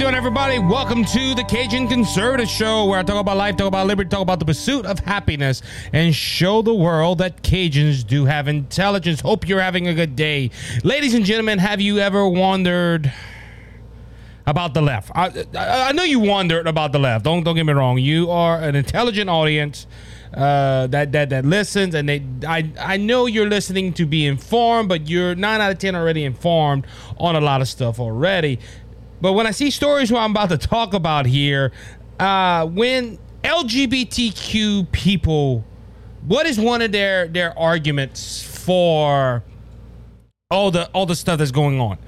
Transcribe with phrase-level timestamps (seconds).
[0.00, 0.58] doing, everybody?
[0.58, 4.22] Welcome to the Cajun Conservative Show, where I talk about life, talk about liberty, talk
[4.22, 5.60] about the pursuit of happiness,
[5.92, 9.20] and show the world that Cajuns do have intelligence.
[9.20, 10.52] Hope you're having a good day,
[10.84, 11.58] ladies and gentlemen.
[11.58, 13.12] Have you ever wondered?
[14.46, 17.24] About the left, I, I, I know you wondered about the left.
[17.24, 17.98] Don't don't get me wrong.
[17.98, 19.86] You are an intelligent audience
[20.34, 24.88] uh, that that that listens, and they I I know you're listening to be informed,
[24.88, 26.86] but you're nine out of ten already informed
[27.18, 28.58] on a lot of stuff already.
[29.20, 31.72] But when I see stories where I'm about to talk about here,
[32.18, 35.64] uh, when LGBTQ people,
[36.26, 39.42] what is one of their their arguments for
[40.50, 41.98] all the all the stuff that's going on?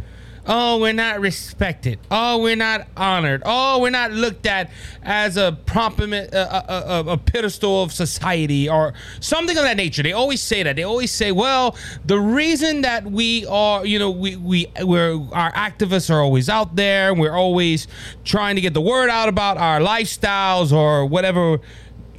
[0.45, 2.01] Oh, we're not respected.
[2.10, 3.42] Oh, we're not honored.
[3.45, 4.73] Oh, we're not looked at
[5.05, 10.02] as a prominent, a, a, a, pedestal of society or something of that nature.
[10.02, 10.74] They always say that.
[10.74, 15.52] They always say, well, the reason that we are, you know, we we we're our
[15.52, 17.15] activists are always out there.
[17.15, 17.87] We're always
[18.24, 21.60] trying to get the word out about our lifestyles or whatever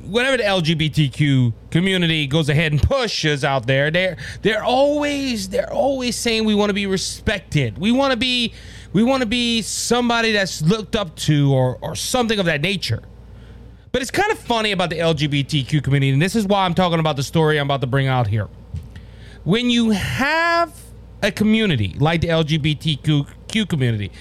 [0.05, 6.15] whatever the LGBTQ community goes ahead and pushes out there, they're they're always they're always
[6.15, 7.77] saying we want to be respected.
[7.77, 8.53] We want to be
[8.93, 13.03] we want to be somebody that's looked up to or or something of that nature.
[13.91, 16.99] But it's kind of funny about the LGBTQ community, and this is why I'm talking
[16.99, 18.49] about the story I'm about to bring out here.
[19.43, 20.73] When you have
[21.21, 24.11] a community like the LGBTQ community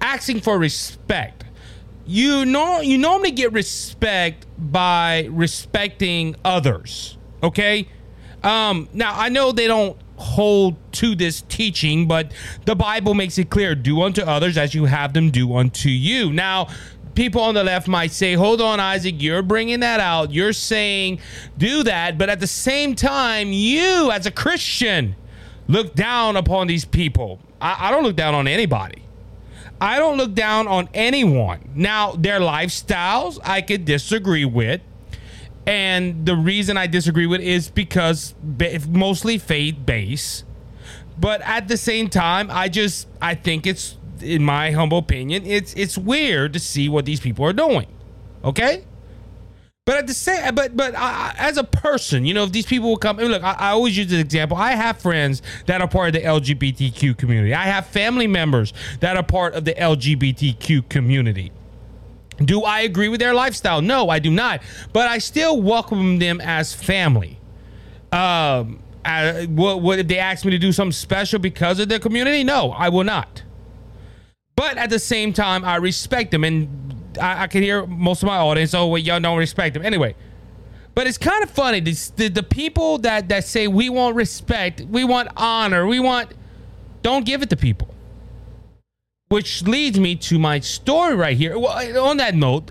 [0.00, 1.43] asking for respect,
[2.06, 7.88] you know you normally get respect by respecting others okay?
[8.42, 12.32] Um now i know they don't hold to this teaching but
[12.66, 16.32] the bible makes it clear do unto others as you have them do unto you.
[16.32, 16.68] Now
[17.14, 20.32] people on the left might say hold on isaac you're bringing that out.
[20.32, 21.20] You're saying
[21.56, 25.16] do that but at the same time you as a christian
[25.66, 27.40] look down upon these people.
[27.60, 29.03] I, I don't look down on anybody
[29.80, 31.70] I don't look down on anyone.
[31.74, 34.80] Now, their lifestyles I could disagree with.
[35.66, 38.34] And the reason I disagree with is because
[38.88, 40.44] mostly faith based.
[41.18, 45.72] But at the same time, I just I think it's in my humble opinion, it's
[45.74, 47.86] it's weird to see what these people are doing.
[48.42, 48.84] Okay?
[49.86, 52.88] But at the same, but but I, as a person, you know, if these people
[52.88, 54.56] will come, look, I, I, always use this example.
[54.56, 57.52] I have friends that are part of the LGBTQ community.
[57.52, 61.52] I have family members that are part of the LGBTQ community.
[62.38, 63.82] Do I agree with their lifestyle?
[63.82, 64.62] No, I do not.
[64.94, 67.38] But I still welcome them as family.
[68.10, 71.98] Um, I, what, what if they ask me to do something special because of their
[71.98, 72.42] community?
[72.42, 73.42] No, I will not.
[74.56, 76.83] But at the same time, I respect them and
[77.18, 78.74] I, I can hear most of my audience.
[78.74, 79.84] Oh, well, y'all don't respect him.
[79.84, 80.14] Anyway,
[80.94, 81.80] but it's kind of funny.
[81.80, 86.32] The, the, the people that that say we want respect, we want honor, we want,
[87.02, 87.88] don't give it to people.
[89.28, 91.58] Which leads me to my story right here.
[91.58, 92.70] Well, uh, on that note,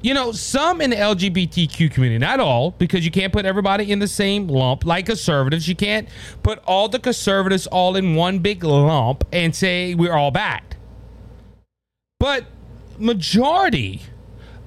[0.00, 3.98] you know, some in the LGBTQ community, not all, because you can't put everybody in
[4.00, 5.68] the same lump like conservatives.
[5.68, 6.08] You can't
[6.42, 10.62] put all the conservatives all in one big lump and say we're all bad.
[12.18, 12.46] But
[12.98, 14.02] majority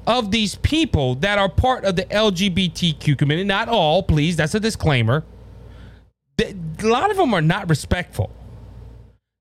[0.07, 4.59] of these people that are part of the LGBTQ community, not all, please, that's a
[4.59, 5.23] disclaimer.
[6.39, 6.53] A
[6.83, 8.31] lot of them are not respectful.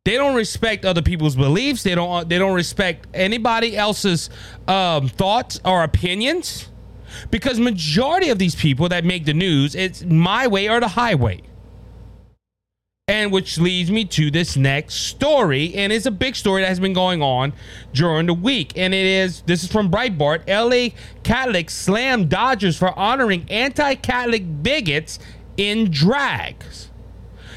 [0.05, 1.83] They don't respect other people's beliefs.
[1.83, 2.29] They don't.
[2.29, 4.29] They don't respect anybody else's
[4.69, 6.69] um, thoughts or opinions,
[7.31, 11.41] because majority of these people that make the news, it's my way or the highway.
[13.07, 15.75] And which leads me to this next story.
[15.75, 17.53] And it's a big story that has been going on
[17.93, 18.73] during the week.
[18.77, 24.63] And it is this is from Breitbart LA Catholics slam Dodgers for honoring anti Catholic
[24.63, 25.19] bigots
[25.59, 26.91] in drags.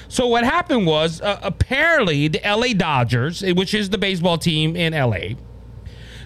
[0.10, 4.92] So what happened was uh, apparently the LA Dodgers, which is the baseball team in
[4.92, 5.38] LA,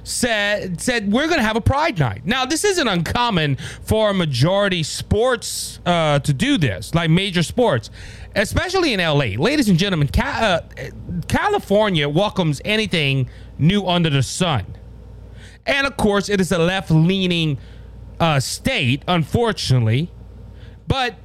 [0.03, 2.25] said said we're going to have a pride night.
[2.25, 7.89] Now, this isn't uncommon for majority sports uh, to do this, like major sports,
[8.35, 9.35] especially in LA.
[9.41, 10.61] Ladies and gentlemen, uh,
[11.27, 14.65] California welcomes anything new under the sun,
[15.65, 17.57] and of course, it is a left leaning
[18.19, 20.11] uh, state, unfortunately,
[20.87, 21.15] but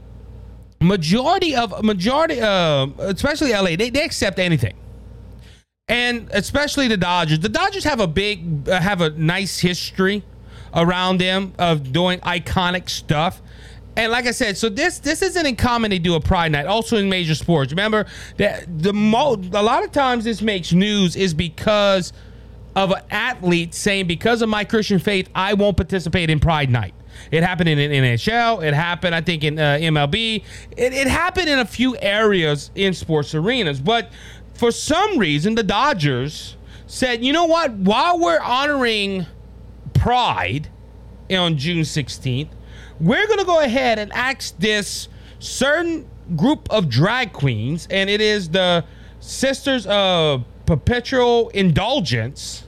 [0.79, 4.75] majority of majority uh especially LA they, they accept anything
[5.89, 7.41] and especially the Dodgers.
[7.41, 10.25] The Dodgers have a big, uh, have a nice history
[10.75, 13.41] around them of doing iconic stuff.
[13.97, 16.67] And like I said, so this this isn't uncommon to do a Pride Night.
[16.67, 18.07] Also in major sports, remember
[18.37, 22.13] that the mo a lot of times this makes news is because
[22.75, 26.93] of an athlete saying because of my Christian faith I won't participate in Pride Night.
[27.31, 28.63] It happened in, in NHL.
[28.63, 30.45] It happened, I think, in uh, MLB.
[30.77, 33.81] It, it happened in a few areas in sports arenas.
[33.81, 34.13] But
[34.55, 36.57] for some reason, the Dodgers
[36.87, 37.73] said, you know what?
[37.73, 39.27] While we're honoring
[39.95, 40.69] Pride
[41.31, 42.51] on June 16th,
[43.01, 45.09] we're going to go ahead and ask this
[45.39, 48.85] certain group of drag queens, and it is the
[49.21, 52.65] Sisters of Perpetual Indulgence,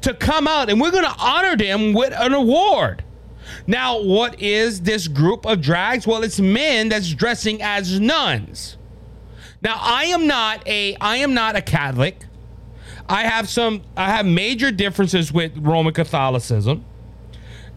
[0.00, 3.02] to come out and we're going to honor them with an award.
[3.66, 6.06] Now, what is this group of drags?
[6.06, 8.76] Well, it's men that's dressing as nuns.
[9.60, 12.26] Now, I am not a I am not a Catholic.
[13.08, 16.84] I have some I have major differences with Roman Catholicism.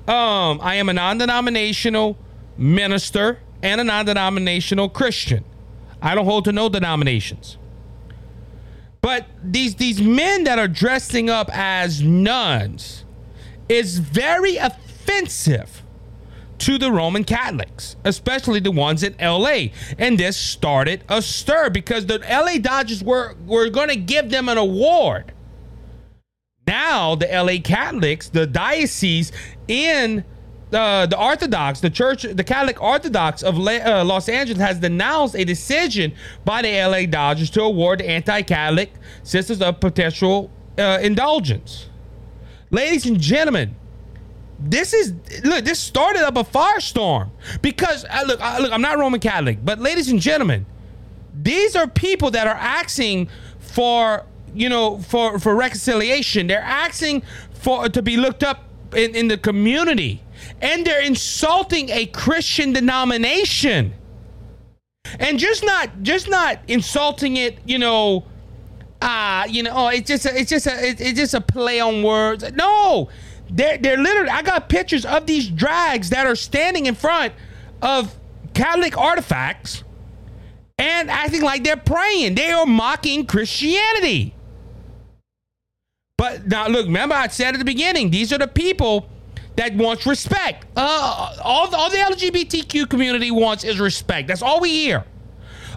[0.07, 2.18] Um, I am a non-denominational
[2.57, 5.44] minister and a non-denominational Christian.
[6.02, 7.57] I don't hold to no denominations.
[9.02, 13.06] But these these men that are dressing up as nuns
[13.69, 15.84] is very offensive
[16.60, 19.68] to the Roman Catholics, especially the ones in LA.
[19.98, 24.50] And this started a stir because the LA Dodgers were, were going to give them
[24.50, 25.34] an award.
[26.68, 29.31] Now, the LA Catholics, the diocese
[29.68, 30.24] in
[30.72, 35.44] the, the Orthodox, the Church, the Catholic Orthodox of uh, Los Angeles has denounced a
[35.46, 36.14] decision
[36.44, 38.92] by the LA Dodgers to award the anti Catholic
[39.24, 41.88] Sisters of Perpetual uh, Indulgence.
[42.72, 43.76] Ladies and gentlemen,
[44.60, 45.14] this is
[45.44, 45.66] look.
[45.66, 47.30] This started up a firestorm
[47.62, 48.72] because uh, look, uh, look.
[48.72, 50.66] I'm not Roman Catholic, but ladies and gentlemen,
[51.34, 53.30] these are people that are asking
[53.60, 56.48] for you know for for reconciliation.
[56.48, 57.24] They're asking
[57.54, 58.65] for to be looked up
[58.96, 60.22] in, in the community,
[60.62, 63.94] and they're insulting a Christian denomination,
[65.20, 67.60] and just not just not insulting it.
[67.66, 68.26] You know.
[69.02, 72.02] Uh, you know, oh, it's just a, it's just a, it's just a play on
[72.02, 72.50] words.
[72.54, 73.10] No,
[73.52, 77.34] they're, they're literally, I got pictures of these drags that are standing in front
[77.84, 78.16] of
[78.54, 79.84] Catholic artifacts
[80.80, 82.36] and acting like they're praying.
[82.36, 84.35] They are mocking Christianity.
[86.18, 89.10] But now, look, remember I said at the beginning, these are the people
[89.58, 90.66] that wants respect.
[90.76, 94.30] Uh, all, all the LGBTQ community wants is respect.
[94.30, 95.04] That's all we hear.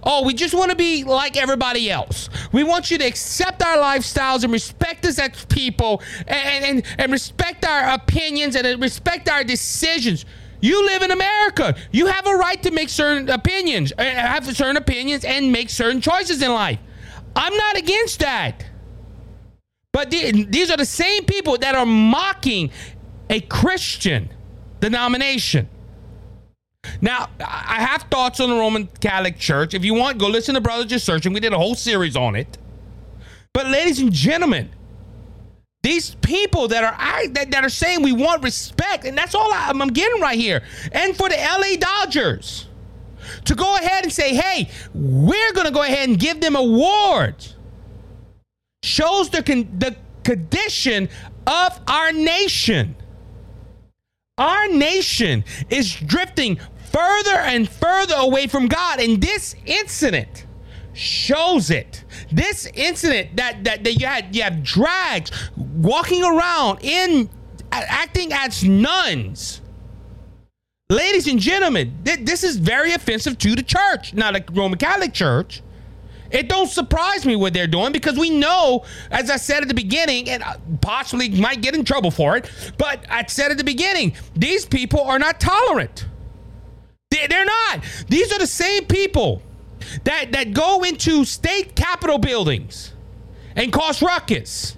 [0.05, 2.31] Oh, we just want to be like everybody else.
[2.53, 7.13] We want you to accept our lifestyles and respect us as people and, and, and
[7.13, 10.25] respect our opinions and respect our decisions.
[10.61, 11.77] You live in America.
[11.91, 16.01] You have a right to make certain opinions, uh, have certain opinions, and make certain
[16.01, 16.79] choices in life.
[17.35, 18.65] I'm not against that.
[19.93, 22.71] But these are the same people that are mocking
[23.31, 24.29] a Christian
[24.81, 25.69] denomination.
[27.01, 29.75] Now, I have thoughts on the Roman Catholic Church.
[29.75, 31.33] If you want, go listen to Brothers Just Searching.
[31.33, 32.59] We did a whole series on it.
[33.53, 34.71] But, ladies and gentlemen,
[35.83, 39.89] these people that are that, are saying we want respect, and that's all I, am
[39.89, 40.63] getting right here.
[40.93, 42.67] And for the LA Dodgers
[43.45, 47.55] to go ahead and say, "Hey, we're going to go ahead and give them awards,"
[48.83, 51.09] shows the con- the condition
[51.47, 52.97] of our nation.
[54.37, 56.61] Our nation is drifting
[56.93, 59.01] further and further away from God.
[59.01, 60.47] And this incident
[60.93, 62.05] shows it.
[62.31, 67.31] This incident that, that, that you had you have drags walking around in
[67.73, 69.61] acting as nuns.
[70.91, 75.13] Ladies and gentlemen, th- this is very offensive to the church, not the Roman Catholic
[75.13, 75.63] Church.
[76.31, 79.75] It don't surprise me what they're doing because we know, as I said at the
[79.75, 83.65] beginning, and uh, possibly might get in trouble for it, but I said at the
[83.65, 86.07] beginning, these people are not tolerant.
[87.11, 87.85] They're not.
[88.09, 89.43] These are the same people
[90.05, 92.93] that, that go into state capitol buildings
[93.57, 94.77] and cause ruckus.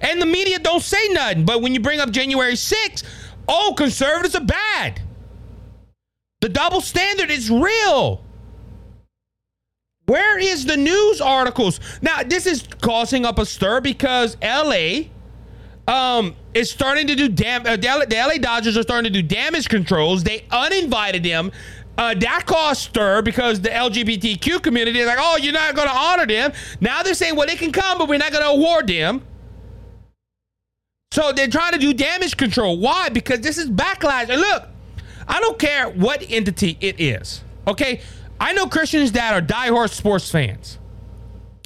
[0.00, 1.44] And the media don't say nothing.
[1.44, 3.04] But when you bring up January 6th,
[3.48, 5.00] oh, conservatives are bad.
[6.40, 8.24] The double standard is real.
[10.12, 11.80] Where is the news articles?
[12.02, 15.04] Now, this is causing up a stir because LA
[15.88, 17.62] um, is starting to do dam.
[17.62, 20.22] Uh, the, LA, Dodgers are starting to do damage controls.
[20.22, 21.50] They uninvited them.
[21.96, 25.94] Uh, that caused stir because the LGBTQ community is like, oh, you're not going to
[25.94, 26.52] honor them.
[26.82, 29.22] Now they're saying, well, they can come, but we're not going to award them.
[31.10, 32.78] So they're trying to do damage control.
[32.78, 33.08] Why?
[33.08, 34.28] Because this is backlash.
[34.28, 34.68] And look,
[35.26, 37.42] I don't care what entity it is.
[37.66, 38.02] Okay,
[38.42, 40.80] I know Christians that are diehard sports fans.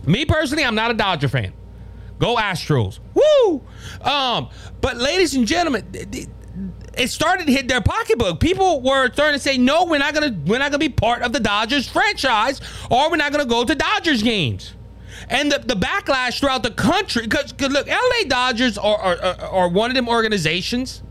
[0.05, 1.55] Me personally, I'm not a Dodger fan.
[2.19, 2.99] Go Astros.
[3.15, 3.63] Woo!
[4.03, 4.51] Um,
[4.83, 8.41] but ladies and gentlemen, it started to hit their pocketbook.
[8.41, 11.33] People were starting to say, "No, we're not gonna, we're not gonna be part of
[11.33, 14.75] the Dodgers franchise, or we're not gonna go to Dodgers games."
[15.31, 19.91] And the, the backlash throughout the country, because look, LA Dodgers are, are, are one
[19.91, 21.03] of them organizations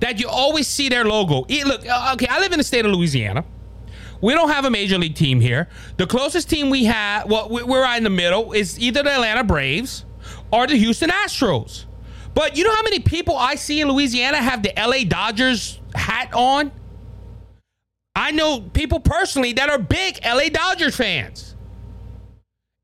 [0.00, 1.44] that you always see their logo.
[1.46, 3.44] Look, uh, okay, I live in the state of Louisiana.
[4.22, 5.68] We don't have a major league team here.
[5.96, 9.42] The closest team we have, well, we're right in the middle, is either the Atlanta
[9.42, 10.04] Braves
[10.52, 11.86] or the Houston Astros.
[12.32, 16.32] But you know how many people I see in Louisiana have the LA Dodgers hat
[16.32, 16.70] on?
[18.14, 21.56] I know people personally that are big LA Dodgers fans.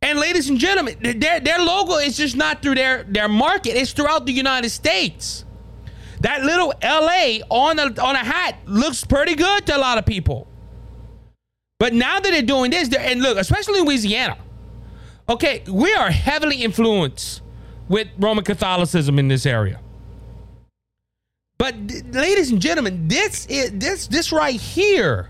[0.03, 3.93] And ladies and gentlemen, their, their logo is just not through their, their market, it's
[3.93, 5.45] throughout the United States.
[6.21, 10.07] That little LA on a, on a hat looks pretty good to a lot of
[10.07, 10.48] people.
[11.79, 14.37] But now that they're doing this, they're, and look, especially Louisiana,
[15.29, 17.43] okay, we are heavily influenced
[17.89, 19.81] with Roman Catholicism in this area.
[21.59, 21.75] But
[22.13, 25.29] ladies and gentlemen, this is this this right here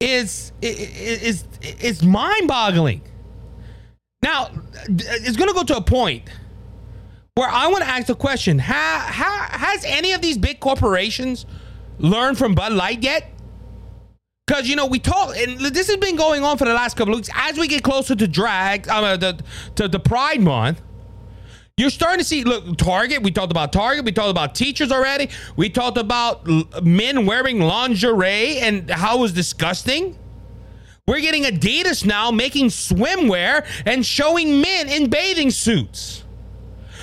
[0.00, 1.44] is is
[1.80, 3.02] is mind-boggling.
[4.22, 4.50] Now,
[4.88, 6.28] it's going to go to a point
[7.34, 11.46] where I want to ask the question: How how has any of these big corporations
[11.98, 13.32] learned from Bud Light yet?
[14.46, 17.14] Because you know we talk, and this has been going on for the last couple
[17.14, 17.30] of weeks.
[17.34, 19.42] As we get closer to drag, um, uh, the,
[19.74, 20.80] to the Pride Month,
[21.76, 25.28] you're starting to see, look, Target, we talked about Target, we talked about teachers already,
[25.56, 26.46] we talked about
[26.82, 30.16] men wearing lingerie and how it was disgusting.
[31.06, 36.24] We're getting Adidas now making swimwear and showing men in bathing suits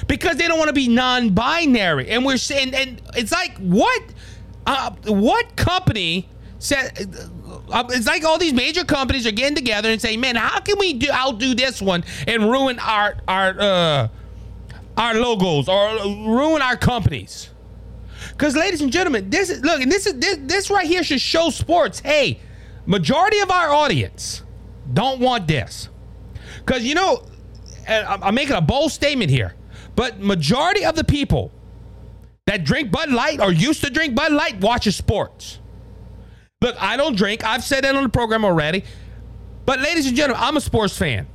[0.07, 2.09] because they don't want to be non-binary.
[2.09, 4.01] And we're saying, and it's like, what,
[4.65, 7.31] uh, what company said?
[7.69, 10.77] Uh, it's like all these major companies are getting together and saying, "Man, how can
[10.77, 14.07] we do outdo this one and ruin our our uh,
[14.97, 15.95] our logos or
[16.29, 17.49] ruin our companies.
[18.29, 21.21] Because, ladies and gentlemen, this is look, and this is this, this right here should
[21.21, 21.99] show sports.
[21.99, 22.39] Hey,
[22.85, 24.43] majority of our audience
[24.91, 25.89] don't want this.
[26.57, 27.25] Because you know,
[27.87, 29.55] I'm making a bold statement here,
[29.95, 31.51] but majority of the people
[32.45, 35.59] that drink Bud Light or used to drink Bud Light watches sports.
[36.63, 37.43] Look, I don't drink.
[37.43, 38.85] I've said that on the program already.
[39.65, 41.27] But ladies and gentlemen, I'm a sports fan.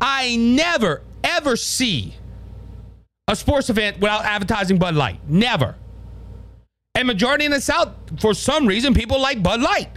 [0.00, 2.14] I never ever see
[3.26, 5.18] a sports event without advertising Bud Light.
[5.28, 5.74] Never.
[6.94, 7.88] And majority in the South,
[8.20, 9.90] for some reason, people like Bud Light.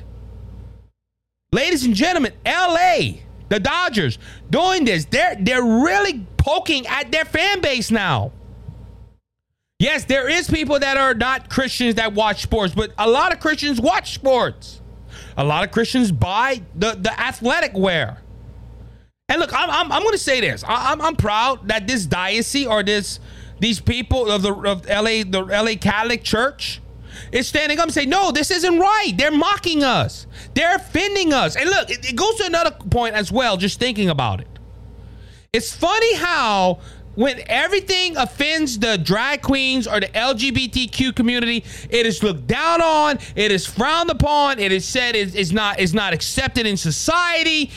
[1.52, 3.20] Ladies and gentlemen, LA,
[3.50, 4.18] the Dodgers,
[4.50, 5.06] doing this.
[5.06, 8.32] They're they're really poking at their fan base now.
[9.82, 13.40] Yes, there is people that are not Christians that watch sports, but a lot of
[13.40, 14.80] Christians watch sports.
[15.36, 18.22] A lot of Christians buy the, the athletic wear.
[19.28, 20.64] And look, I'm, I'm, I'm going to say this.
[20.64, 23.20] I, am I'm, I'm proud that this diocese or this
[23.60, 26.80] these people of the of LA the LA Catholic Church
[27.32, 29.14] is standing up and say, no, this isn't right.
[29.18, 30.28] They're mocking us.
[30.54, 31.56] They're offending us.
[31.56, 33.58] And look, it, it goes to another point as well.
[33.58, 34.60] Just thinking about it,
[35.52, 36.82] it's funny how
[37.22, 43.20] when everything offends the drag queens or the LGBTQ community, it is looked down on,
[43.36, 47.70] it is frowned upon, it is said is not is not accepted in society.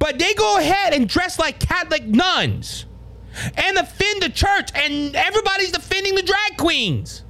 [0.00, 2.86] But they go ahead and dress like Catholic nuns
[3.54, 7.22] and offend the church, and everybody's defending the drag queens.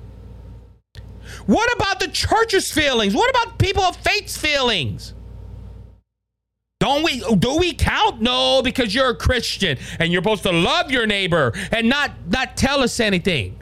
[1.44, 3.14] What about the church's feelings?
[3.14, 5.12] What about people of faith's feelings?
[6.80, 8.22] Don't we do we count?
[8.22, 12.56] No, because you're a Christian and you're supposed to love your neighbor and not not
[12.56, 13.60] tell us anything.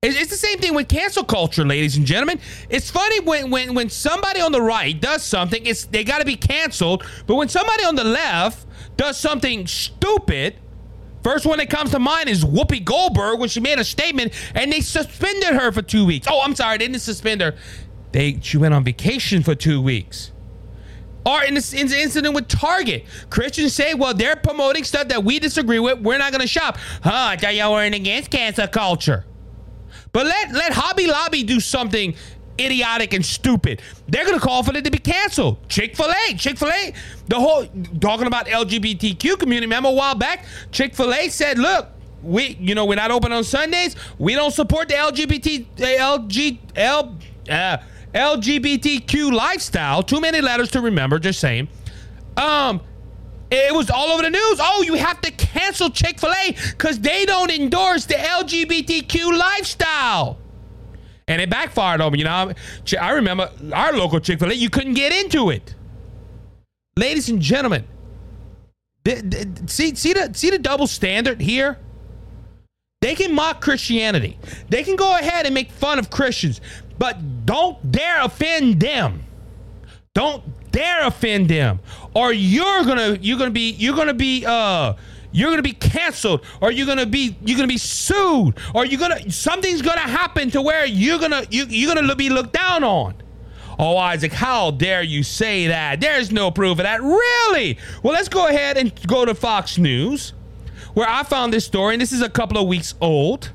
[0.00, 2.38] It's the same thing with cancel culture, ladies and gentlemen.
[2.68, 6.24] It's funny when when when somebody on the right does something, it's they got to
[6.24, 7.04] be canceled.
[7.26, 10.54] But when somebody on the left does something stupid,
[11.24, 14.70] first one that comes to mind is Whoopi Goldberg when she made a statement and
[14.70, 16.28] they suspended her for two weeks.
[16.30, 17.56] Oh, I'm sorry, they didn't suspend her.
[18.12, 20.30] They she went on vacation for two weeks.
[21.26, 25.24] Or in this in the incident with Target, Christians say, well, they're promoting stuff that
[25.24, 26.00] we disagree with.
[26.00, 26.76] We're not going to shop.
[27.02, 29.24] Huh, I thought y'all weren't against cancer culture.
[30.12, 32.14] But let let Hobby Lobby do something
[32.60, 33.82] idiotic and stupid.
[34.06, 35.68] They're gonna call for it to be canceled.
[35.68, 36.94] Chick Fil A, Chick Fil A,
[37.26, 37.66] the whole
[38.00, 39.66] talking about LGBTQ community.
[39.66, 41.88] Remember a while back, Chick Fil A said, "Look,
[42.22, 43.96] we, you know, we're not open on Sundays.
[44.18, 47.16] We don't support the LGBT, LG, L,
[47.50, 47.78] uh,
[48.14, 50.02] LGBTQ lifestyle.
[50.02, 51.18] Too many letters to remember.
[51.18, 51.68] Just saying.
[52.36, 52.80] Um."
[53.50, 54.58] It was all over the news.
[54.60, 60.38] Oh, you have to cancel Chick fil A because they don't endorse the LGBTQ lifestyle.
[61.28, 62.18] And it backfired on me.
[62.18, 62.52] You know,
[63.00, 65.74] I remember our local Chick fil A, you couldn't get into it.
[66.96, 67.84] Ladies and gentlemen,
[69.66, 71.78] see, see, the, see the double standard here?
[73.00, 74.38] They can mock Christianity.
[74.68, 76.60] They can go ahead and make fun of Christians,
[76.98, 79.24] but don't dare offend them.
[80.14, 81.80] Don't dare offend them,
[82.14, 84.94] or you're gonna you're gonna be you're gonna be uh
[85.32, 89.30] you're gonna be canceled, or you're gonna be you're gonna be sued, or you're gonna
[89.30, 93.14] something's gonna happen to where you're gonna you, you're gonna be looked down on.
[93.76, 96.00] Oh, Isaac, how dare you say that?
[96.00, 97.02] There's no proof of that.
[97.02, 97.76] Really?
[98.04, 100.32] Well, let's go ahead and go to Fox News,
[100.94, 103.50] where I found this story, and this is a couple of weeks old.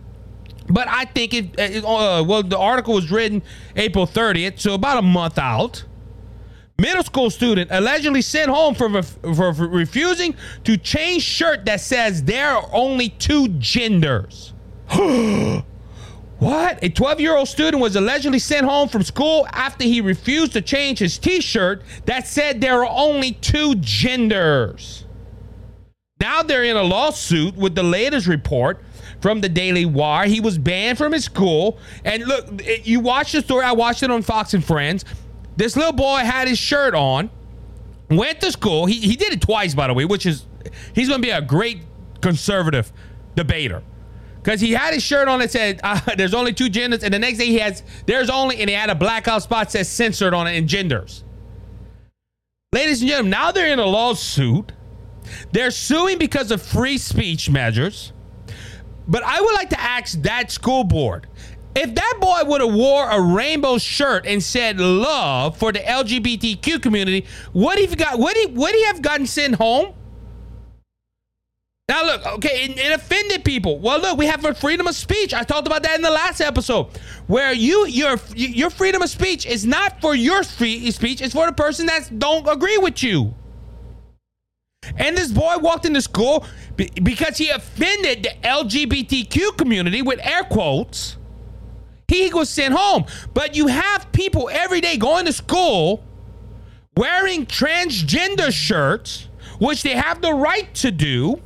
[0.69, 3.41] But I think it, it uh, well, the article was written
[3.75, 5.83] April 30th, so about a month out.
[6.77, 10.33] Middle school student allegedly sent home for, for, for refusing
[10.63, 14.53] to change shirt that says there are only two genders.
[16.39, 16.79] what?
[16.81, 20.61] A 12 year old student was allegedly sent home from school after he refused to
[20.61, 25.03] change his t shirt that said there are only two genders.
[26.21, 28.81] Now they're in a lawsuit with the latest report
[29.21, 30.27] from the Daily Wire.
[30.27, 31.79] He was banned from his school.
[32.03, 33.65] And look, you watched the story.
[33.65, 35.05] I watched it on Fox and Friends.
[35.57, 37.29] This little boy had his shirt on,
[38.09, 38.85] went to school.
[38.85, 40.45] He, he did it twice, by the way, which is,
[40.93, 41.81] he's going to be a great
[42.21, 42.91] conservative
[43.35, 43.83] debater.
[44.41, 47.03] Because he had his shirt on that said, uh, there's only two genders.
[47.03, 49.89] And the next day he has, there's only, and he had a blackout spot says
[49.89, 51.23] censored on it in genders.
[52.71, 54.71] Ladies and gentlemen, now they're in a lawsuit.
[55.51, 58.13] They're suing because of free speech measures.
[59.09, 61.27] But I would like to ask that school board
[61.75, 66.81] if that boy would have wore a rainbow shirt and said love for the LGBTQ
[66.81, 69.93] community, would he got would he would he have gotten sent home?
[71.87, 73.79] Now look, okay, it, it, offended people.
[73.79, 75.33] Well, look, we have a freedom of speech.
[75.33, 76.87] I talked about that in the last episode,
[77.25, 81.47] where you your your freedom of speech is not for your free speech; it's for
[81.47, 83.33] the person that don't agree with you.
[84.97, 86.45] And this boy walked into school
[87.03, 91.17] because he offended the LGBTQ community with air quotes
[92.09, 93.05] he was sent home.
[93.33, 96.03] But you have people every day going to school
[96.97, 99.27] wearing transgender shirts,
[99.59, 101.41] which they have the right to do.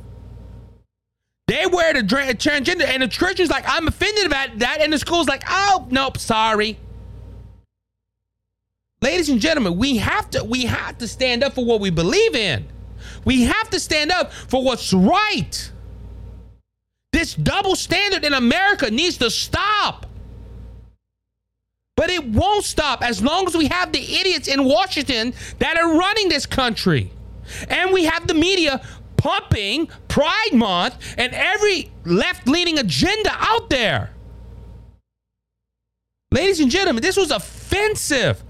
[1.46, 4.78] They wear the transgender, and the church is like, I'm offended about that.
[4.80, 6.78] And the school's like, oh, nope, sorry.
[9.02, 12.34] Ladies and gentlemen, we have to we have to stand up for what we believe
[12.34, 12.66] in.
[13.24, 15.70] We have to stand up for what's right.
[17.12, 20.06] This double standard in America needs to stop.
[21.96, 25.96] But it won't stop as long as we have the idiots in Washington that are
[25.96, 27.12] running this country.
[27.68, 28.84] And we have the media
[29.16, 34.10] pumping Pride Month and every left leaning agenda out there.
[36.32, 38.42] Ladies and gentlemen, this was offensive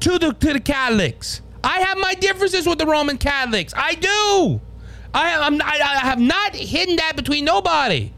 [0.00, 1.42] to the, to the Catholics.
[1.64, 3.72] I have my differences with the Roman Catholics.
[3.76, 4.60] I do.
[5.14, 8.12] I, I'm, I, have not hidden that between nobody.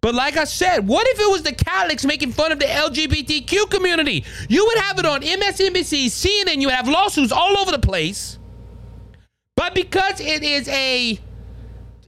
[0.00, 3.70] But like I said, what if it was the Catholics making fun of the LGBTQ
[3.70, 4.24] community?
[4.48, 8.38] You would have it on MSNBC, CNN, you would have lawsuits all over the place.
[9.56, 11.18] But because it is a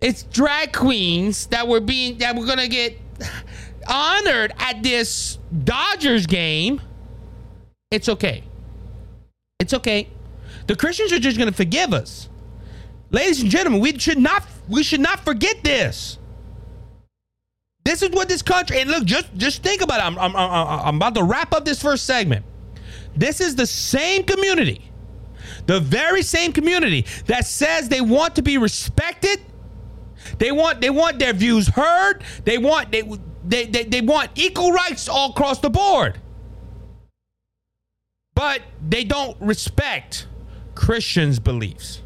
[0.01, 2.97] it's drag queens that were being that were gonna get
[3.89, 6.81] honored at this Dodgers game,
[7.91, 8.45] it's okay.
[9.59, 10.09] It's okay.
[10.67, 12.29] The Christians are just gonna forgive us.
[13.11, 16.19] Ladies and gentlemen, we should not we should not forget this.
[17.85, 20.05] This is what this country and look, just just think about it.
[20.05, 22.45] I'm, I'm, I'm, I'm about to wrap up this first segment.
[23.17, 24.91] This is the same community,
[25.67, 29.41] the very same community that says they want to be respected.
[30.39, 32.23] They want they want their views heard.
[32.45, 33.03] They want they
[33.45, 36.21] they, they, they want equal rights all across the board.
[38.35, 40.27] But they don't respect
[40.81, 42.01] Christians' beliefs.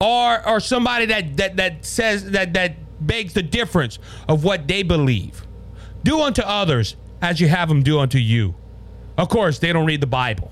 [0.00, 4.82] Or or somebody that that that says that that begs the difference of what they
[4.82, 5.46] believe.
[6.02, 8.54] Do unto others as you have them do unto you.
[9.18, 10.50] Of course, they don't read the Bible.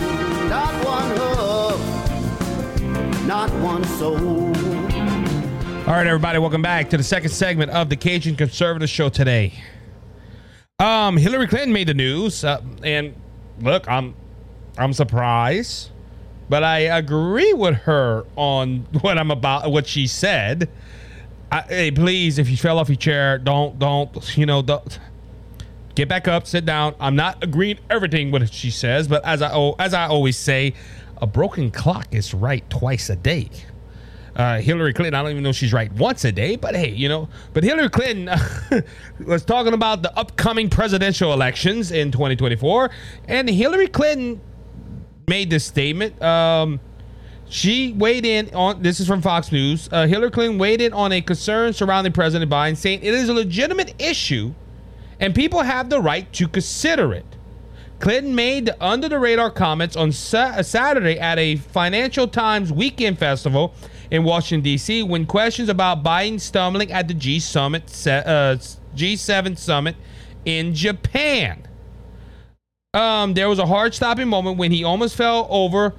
[0.48, 4.54] Not one hoof, not one soul.
[5.88, 9.54] All right, everybody, welcome back to the second segment of the Cajun Conservative Show today.
[10.84, 13.14] Um, Hillary Clinton made the news, uh, and
[13.58, 14.14] look, I'm
[14.76, 15.88] I'm surprised,
[16.50, 20.68] but I agree with her on what I'm about, what she said.
[21.50, 24.98] I, hey, please, if you fell off your chair, don't, don't, you know, don't
[25.94, 26.94] get back up, sit down.
[27.00, 30.74] I'm not agreeing everything what she says, but as I as I always say,
[31.16, 33.48] a broken clock is right twice a day.
[34.36, 36.90] Uh, Hillary Clinton, I don't even know if she's right once a day, but hey,
[36.90, 38.36] you know, but Hillary Clinton
[39.26, 42.90] was talking about the upcoming presidential elections in 2024,
[43.28, 44.40] and Hillary Clinton
[45.28, 46.20] made this statement.
[46.20, 46.80] Um,
[47.48, 49.88] she weighed in on this is from Fox News.
[49.92, 53.34] Uh, Hillary Clinton weighed in on a concern surrounding President Biden, saying it is a
[53.34, 54.52] legitimate issue
[55.20, 57.24] and people have the right to consider it.
[58.00, 63.74] Clinton made under the radar comments on sa- Saturday at a Financial Times weekend festival
[64.10, 68.56] in Washington, D.C., when questions about Biden stumbling at the G summit, uh,
[68.94, 69.96] G7 summit
[70.44, 71.66] in Japan.
[72.92, 75.94] Um, there was a hard stopping moment when he almost fell over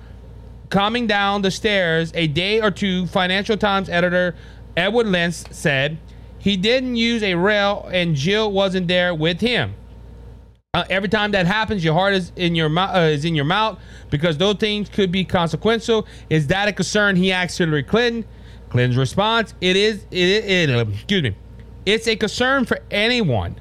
[0.69, 3.05] coming down the stairs a day or two.
[3.07, 4.35] Financial Times editor
[4.77, 5.97] Edward Lentz said
[6.39, 9.75] he didn't use a rail, and Jill wasn't there with him.
[10.75, 12.93] Uh, every time that happens, your heart is in your mouth.
[12.93, 16.05] Uh, is in your mouth because those things could be consequential.
[16.29, 17.15] Is that a concern?
[17.15, 18.25] He asked Hillary Clinton.
[18.67, 20.05] Clinton's response: It is.
[20.11, 21.33] It, it, it excuse me.
[21.85, 23.55] It's a concern for anyone.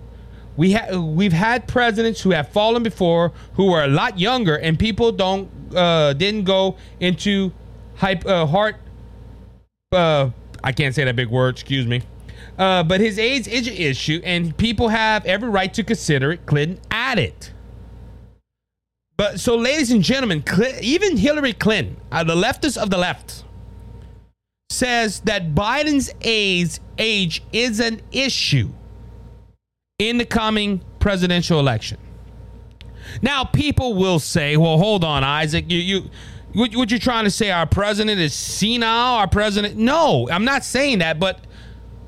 [0.57, 4.77] We have we've had presidents who have fallen before who were a lot younger, and
[4.77, 7.53] people don't uh, didn't go into
[7.95, 8.75] hype uh, heart.
[9.93, 10.31] Uh,
[10.65, 11.55] I can't say that big word.
[11.55, 12.03] Excuse me.
[12.59, 16.47] Uh, but his AIDS is an issue, and people have every right to consider it.
[16.47, 16.79] Clinton
[17.15, 17.51] added.
[19.17, 20.43] But so, ladies and gentlemen,
[20.81, 23.45] even Hillary Clinton, uh, the leftist of the left,
[24.71, 28.71] says that Biden's AIDS age is an issue
[30.01, 31.99] in the coming presidential election.
[33.23, 35.67] Now, people will say, "Well, hold on, Isaac.
[35.71, 36.11] You, you,
[36.53, 37.53] what, what you trying to say?
[37.53, 39.19] Our president is senile?
[39.19, 39.77] Our president?
[39.77, 41.47] No, I'm not saying that, but."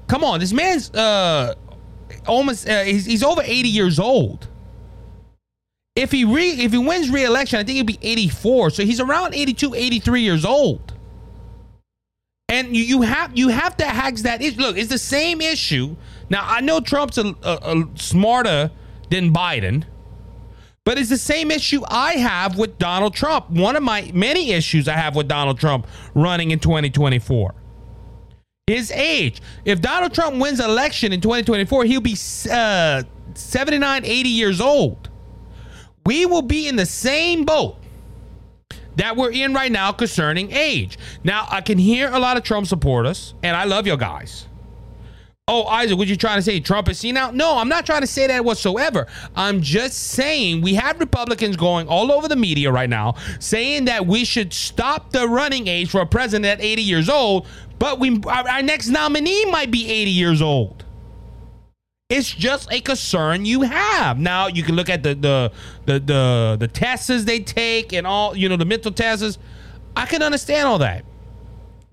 [0.08, 1.56] Come on, this man's uh
[2.26, 4.48] almost uh, he's, he's over 80 years old.
[5.96, 8.70] If he re if he wins re-election, I think he'll be 84.
[8.70, 10.92] So he's around 82, 83 years old.
[12.48, 14.60] And you, you have you have to hack that issue.
[14.60, 15.96] Look, it's the same issue.
[16.28, 18.70] Now I know Trump's a, a, a smarter
[19.10, 19.84] than Biden,
[20.84, 23.50] but it's the same issue I have with Donald Trump.
[23.50, 27.54] One of my many issues I have with Donald Trump running in 2024
[28.66, 29.40] his age.
[29.64, 32.16] If Donald Trump wins election in 2024, he'll be
[32.50, 33.04] uh,
[33.34, 35.08] 79, 80 years old.
[36.06, 37.76] We will be in the same boat
[38.96, 40.98] that we're in right now concerning age.
[41.22, 44.46] Now, I can hear a lot of Trump supporters, and I love you guys.
[45.48, 46.58] Oh, Isaac, what you trying to say?
[46.58, 47.32] Trump is seen senile?
[47.32, 49.06] No, I'm not trying to say that whatsoever.
[49.36, 54.06] I'm just saying we have Republicans going all over the media right now saying that
[54.06, 57.46] we should stop the running age for a president at 80 years old
[57.78, 60.84] but we our, our next nominee might be 80 years old.
[62.08, 64.18] It's just a concern you have.
[64.18, 65.52] Now you can look at the the
[65.86, 69.38] the the, the tests they take and all you know the mental tests.
[69.96, 71.04] I can understand all that.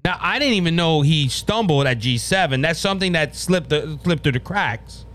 [0.06, 2.62] Now I didn't even know he stumbled at G7.
[2.62, 5.06] That's something that slipped the, slipped through the cracks.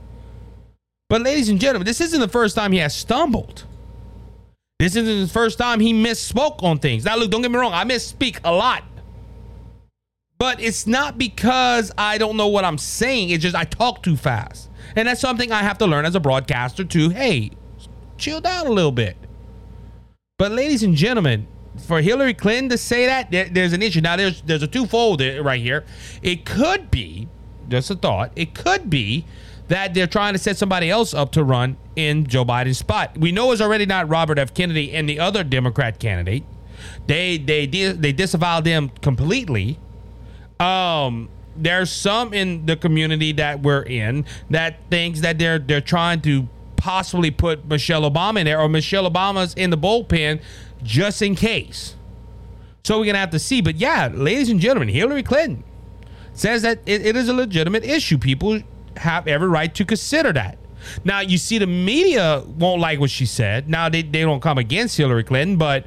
[1.08, 3.64] But ladies and gentlemen, this isn't the first time he has stumbled.
[4.80, 7.04] This isn't the first time he misspoke on things.
[7.04, 8.82] Now look, don't get me wrong, I misspeak a lot.
[10.38, 13.30] But it's not because I don't know what I'm saying.
[13.30, 14.67] It's just I talk too fast.
[14.96, 17.52] And that's something I have to learn as a broadcaster to, hey,
[18.16, 19.16] chill down a little bit.
[20.38, 21.46] But ladies and gentlemen,
[21.86, 24.00] for Hillary Clinton to say that, there, there's an issue.
[24.00, 25.84] Now there's there's a twofold right here.
[26.22, 27.28] It could be,
[27.68, 29.24] just a thought, it could be
[29.68, 33.16] that they're trying to set somebody else up to run in Joe Biden's spot.
[33.18, 34.54] We know it's already not Robert F.
[34.54, 36.44] Kennedy and the other Democrat candidate.
[37.06, 39.78] They they they disavowed them completely
[40.60, 41.28] um
[41.62, 46.48] there's some in the community that we're in that thinks that they're they're trying to
[46.76, 50.40] possibly put Michelle Obama in there or Michelle Obama's in the bullpen
[50.82, 51.96] just in case.
[52.84, 53.60] So we're gonna have to see.
[53.60, 55.64] But yeah, ladies and gentlemen, Hillary Clinton
[56.32, 58.16] says that it, it is a legitimate issue.
[58.16, 58.60] People
[58.96, 60.58] have every right to consider that.
[61.04, 63.68] Now you see the media won't like what she said.
[63.68, 65.86] Now they, they don't come against Hillary Clinton, but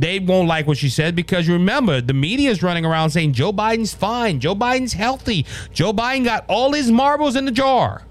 [0.00, 3.52] they won't like what she said because remember the media is running around saying Joe
[3.52, 8.02] Biden's fine, Joe Biden's healthy, Joe Biden got all his marbles in the jar.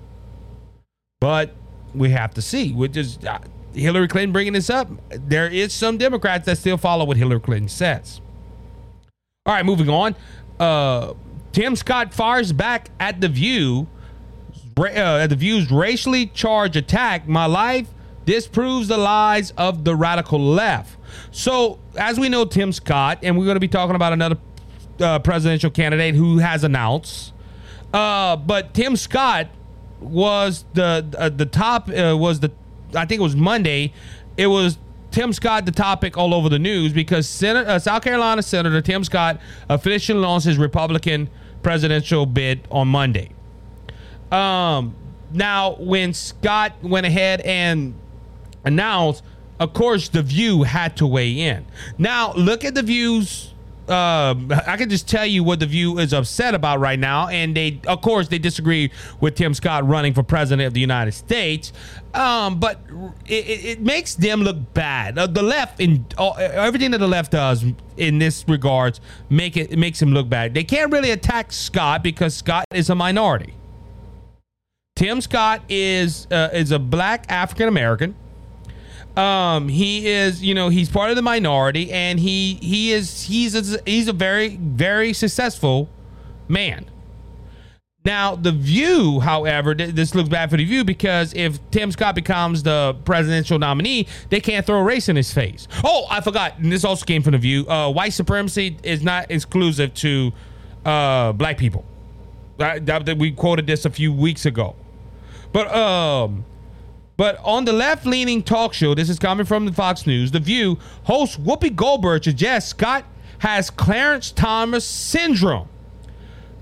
[1.19, 1.55] But
[1.95, 2.73] we have to see.
[2.73, 3.39] Which is uh,
[3.73, 4.89] Hillary Clinton bringing this up.
[5.09, 8.21] There is some Democrats that still follow what Hillary Clinton says.
[9.45, 10.15] All right, moving on.
[10.59, 11.13] Uh,
[11.51, 13.87] Tim Scott fires back at the View.
[14.77, 17.27] Uh, at the View's racially charged attack.
[17.27, 17.87] My life
[18.25, 20.97] disproves the lies of the radical left.
[21.31, 24.37] So, as we know, Tim Scott, and we're going to be talking about another
[24.99, 27.33] uh, presidential candidate who has announced
[27.93, 29.47] Uh, but Tim Scott
[29.99, 32.51] was the uh, the top uh, was the
[32.95, 33.93] I think it was Monday.
[34.35, 34.77] It was
[35.11, 39.39] Tim Scott the topic all over the news because uh, South Carolina Senator Tim Scott
[39.69, 41.29] officially launched his Republican
[41.61, 43.29] presidential bid on Monday.
[44.31, 44.95] Um,
[45.31, 47.93] now when Scott went ahead and
[48.65, 49.23] announced,
[49.59, 51.65] of course, the View had to weigh in.
[51.97, 53.53] Now look at the View's
[53.87, 54.33] uh,
[54.65, 57.81] I can just tell you what the View is upset about right now, and they,
[57.87, 61.73] of course, they disagree with Tim Scott running for president of the United States.
[62.13, 62.79] Um, but
[63.25, 65.17] it, it, makes them look bad.
[65.17, 67.65] Uh, the left, in uh, everything that the left does
[67.97, 70.53] in this regards, make it, it makes him look bad.
[70.53, 73.53] They can't really attack Scott because Scott is a minority.
[74.95, 78.15] Tim Scott is uh, is a black African American
[79.15, 83.55] um, he is, you know, he's part of the minority, and he he is he's
[83.55, 85.89] a, he's a very very successful
[86.47, 86.89] man.
[88.05, 92.61] Now, the View, however, this looks bad for the View because if Tim Scott becomes
[92.61, 95.69] the presidential nominee, they can't throw race in his face.
[95.85, 96.57] Oh, I forgot.
[96.57, 97.65] And this also came from the View.
[97.65, 100.33] Uh, white supremacy is not exclusive to
[100.85, 101.85] uh, black people.
[102.57, 104.75] That that we quoted this a few weeks ago.
[105.53, 106.45] But um,
[107.17, 110.39] but on the left leaning talk show, this is coming from the Fox News, The
[110.39, 113.05] View, host Whoopi Goldberg suggests Scott
[113.39, 115.67] has Clarence Thomas syndrome.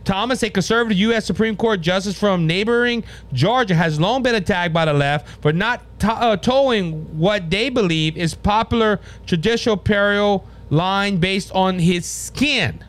[0.04, 1.26] Thomas, a conservative U.S.
[1.26, 5.84] Supreme Court justice from neighboring Georgia, has long been attacked by the left for not
[6.00, 12.84] to- uh, towing what they believe is popular traditional parallel line based on his skin.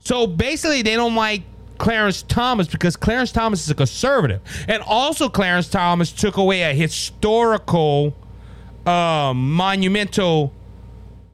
[0.00, 1.42] So basically, they don't like
[1.82, 4.40] Clarence Thomas because Clarence Thomas is a conservative.
[4.68, 8.14] And also, Clarence Thomas took away a historical,
[8.86, 10.54] uh, monumental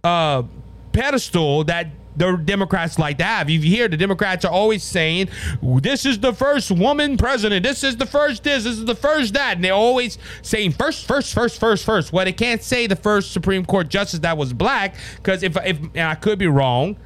[0.03, 0.45] uh,
[0.93, 3.51] pedestal that the Democrats like to have.
[3.51, 5.29] You hear the Democrats are always saying,
[5.63, 7.63] "This is the first woman president.
[7.63, 8.65] This is the first this.
[8.65, 12.11] This is the first that." And they're always saying first, first, first, first, first.
[12.11, 15.79] Well, they can't say the first Supreme Court justice that was black because if if
[15.95, 16.97] I could be wrong,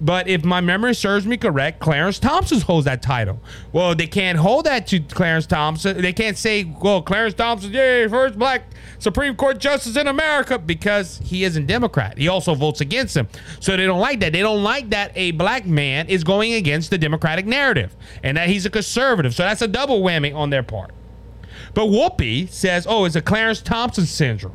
[0.00, 3.40] but if my memory serves me correct, Clarence Thompson holds that title.
[3.72, 6.00] Well, they can't hold that to Clarence Thompson.
[6.00, 8.62] They can't say, well, Clarence Thompson, yay, first black
[9.00, 12.16] Supreme Court justice in America because he isn't Democrat.
[12.16, 13.28] He also votes against him.
[13.58, 14.32] So they don't like that.
[14.32, 18.48] They don't like that a black man is going against the Democratic narrative and that
[18.48, 19.34] he's a conservative.
[19.34, 20.92] So that's a double whammy on their part.
[21.74, 24.54] But Whoopi says, oh, it's a Clarence Thompson syndrome.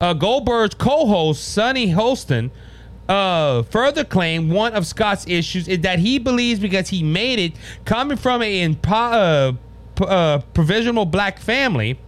[0.00, 2.50] Uh, Goldberg's co host, Sunny Hostin,
[3.08, 7.52] uh, further claim one of Scott's issues is that he believes because he made it
[7.84, 9.52] coming from a uh,
[10.00, 11.98] uh, provisional black family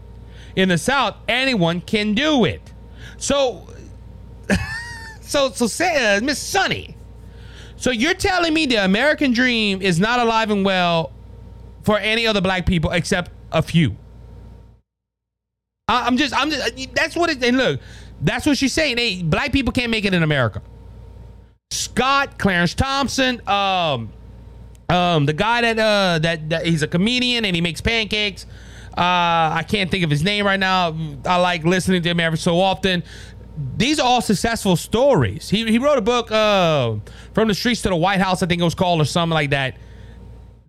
[0.57, 2.73] in the South, anyone can do it.
[3.19, 3.69] So,
[5.21, 6.97] so, so, uh, Miss Sunny.
[7.77, 11.13] So you're telling me the American dream is not alive and well
[11.83, 13.97] for any other black people except a few?
[15.89, 16.95] I'm just, I'm just.
[16.95, 17.45] That's what it.
[17.45, 17.81] And look,
[18.21, 18.97] that's what she's saying.
[18.97, 20.63] Hey, black people can't make it in America.
[21.71, 24.13] Scott, Clarence Thompson, um,
[24.89, 28.47] um, the guy that uh that, that he's a comedian and he makes pancakes.
[28.97, 30.97] Uh, I can't think of his name right now.
[31.27, 33.03] I like listening to him every so often.
[33.77, 35.51] These are all successful stories.
[35.51, 36.97] He, he wrote a book, uh,
[37.35, 39.51] From the Streets to the White House, I think it was called, or something like
[39.51, 39.77] that.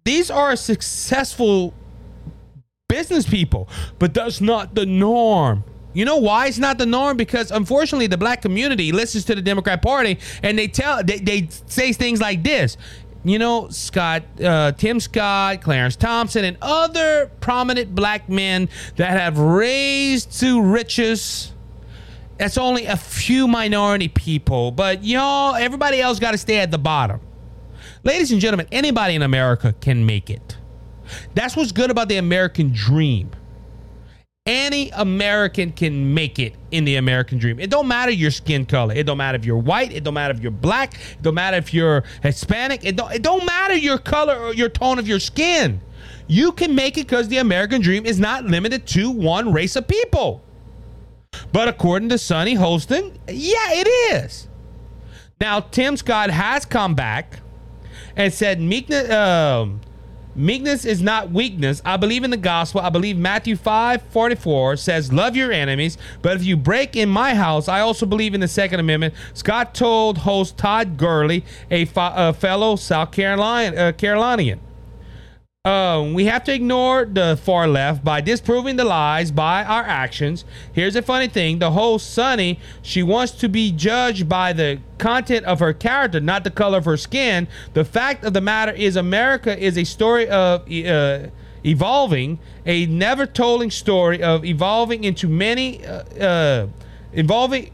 [0.03, 1.73] These are successful
[2.87, 5.63] business people, but that's not the norm.
[5.97, 7.17] You know why it's not the norm?
[7.17, 11.47] Because unfortunately, the black community listens to the Democrat Party and they tell they, they
[11.65, 12.77] say things like this.
[13.23, 19.39] You know, Scott, uh, Tim Scott, Clarence Thompson, and other prominent black men that have
[19.39, 21.51] raised to riches.
[22.37, 26.77] That's only a few minority people, but y'all, everybody else got to stay at the
[26.77, 27.21] bottom.
[28.03, 30.57] Ladies and gentlemen, anybody in America can make it.
[31.33, 33.31] That's what's good about the American dream.
[34.47, 37.59] Any American can make it in the American dream.
[37.59, 38.93] It don't matter your skin color.
[38.93, 39.91] It don't matter if you're white.
[39.91, 40.93] It don't matter if you're black.
[40.93, 42.85] It don't matter if you're Hispanic.
[42.85, 45.81] It don't, it don't matter your color or your tone of your skin.
[46.27, 49.85] You can make it because the American dream is not limited to one race of
[49.85, 50.41] people.
[51.51, 54.47] But according to Sunny Hostin, yeah, it is.
[55.41, 57.39] Now, Tim Scott has come back
[58.15, 59.81] and said meekness, um,
[60.37, 61.81] Meekness is not weakness.
[61.83, 62.79] I believe in the gospel.
[62.81, 65.97] I believe Matthew 5 44 says, Love your enemies.
[66.21, 69.15] But if you break in my house, I also believe in the Second Amendment.
[69.33, 74.59] Scott told host Trey Gowdy, a, a fellow South Carolina, uh, Carolinian.
[75.67, 80.45] Um, we have to ignore the far left by disproving the lies by our actions.
[80.71, 85.45] Here's a funny thing the whole Sunny, she wants to be judged by the content
[85.45, 87.49] of her character, not the color of her skin.
[87.73, 91.27] The fact of the matter is, America is a story of uh,
[91.65, 96.67] evolving, a never tolling story of evolving into many, uh, uh,
[97.11, 97.71] involving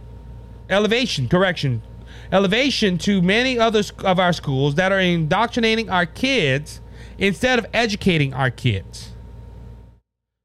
[0.68, 1.84] elevation, correction,
[2.32, 6.80] elevation to many others of our schools that are indoctrinating our kids
[7.18, 9.10] instead of educating our kids.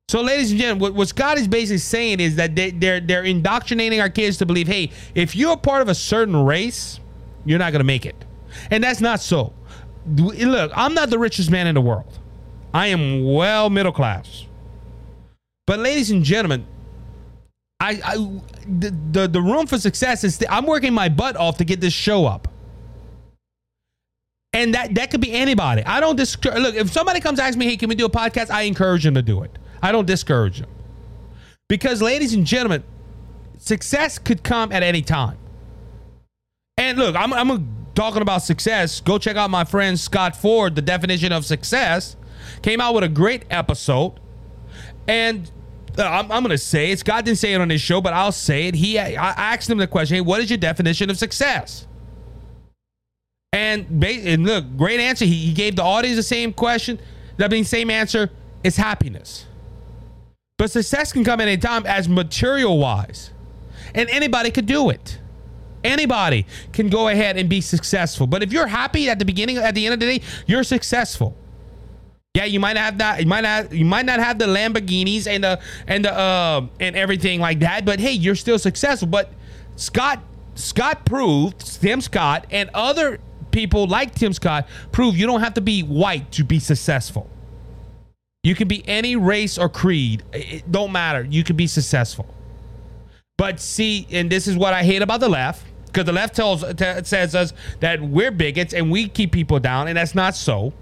[0.08, 4.00] So, ladies and gentlemen, what, Scott is basically saying is that they, they're they're indoctrinating
[4.00, 6.98] our kids to believe, hey, if you're part of a certain race,
[7.44, 8.16] you're not going to make it,
[8.70, 9.52] and that's not so.
[10.06, 12.18] Look, I'm not the richest man in the world.
[12.72, 14.46] I am well middle class.
[15.66, 16.66] But, ladies and gentlemen,
[17.80, 18.16] I, I
[18.66, 20.42] the, the the room for success is.
[20.48, 22.48] I'm working my butt off to get this show up.
[24.52, 25.84] And that that could be anybody.
[25.84, 26.60] I don't discourage.
[26.60, 29.14] Look, if somebody comes ask me, "Hey, can we do a podcast?" I encourage them
[29.14, 29.58] to do it.
[29.82, 30.70] I don't discourage them
[31.68, 32.82] because, ladies and gentlemen,
[33.58, 35.36] success could come at any time.
[36.78, 39.00] And look, I'm I'm talking about success.
[39.00, 40.76] Go check out my friend Scott Ford.
[40.76, 42.16] The definition of success
[42.62, 44.18] came out with a great episode,
[45.06, 45.50] and
[45.98, 47.00] uh, I'm, I'm going to say it.
[47.00, 48.74] Scott didn't say it on his show, but I'll say it.
[48.76, 51.86] He I asked him the question, "Hey, what is your definition of success?"
[53.52, 55.24] And, and look, great answer.
[55.24, 57.00] He, he gave the audience the same question.
[57.38, 58.30] That means same answer
[58.62, 59.46] is happiness.
[60.58, 63.30] But success can come at any time as material wise.
[63.94, 65.18] And anybody could do it.
[65.84, 68.26] Anybody can go ahead and be successful.
[68.26, 71.36] But if you're happy at the beginning, at the end of the day, you're successful.
[72.34, 73.20] Yeah, you might have that.
[73.20, 73.72] You might not.
[73.72, 77.84] You might not have the Lamborghinis and the and the uh, and everything like that.
[77.84, 79.08] But hey, you're still successful.
[79.08, 79.32] But
[79.76, 80.22] Scott
[80.54, 83.18] Scott proved Tim Scott and other
[83.50, 87.28] people like Tim Scott prove you don't have to be white to be successful.
[88.42, 90.22] You can be any race or creed.
[90.32, 91.26] It don't matter.
[91.28, 92.26] You can be successful.
[93.36, 96.62] But see, and this is what I hate about the left, because the left tells
[96.74, 100.72] t- says us that we're bigots and we keep people down, and that's not so.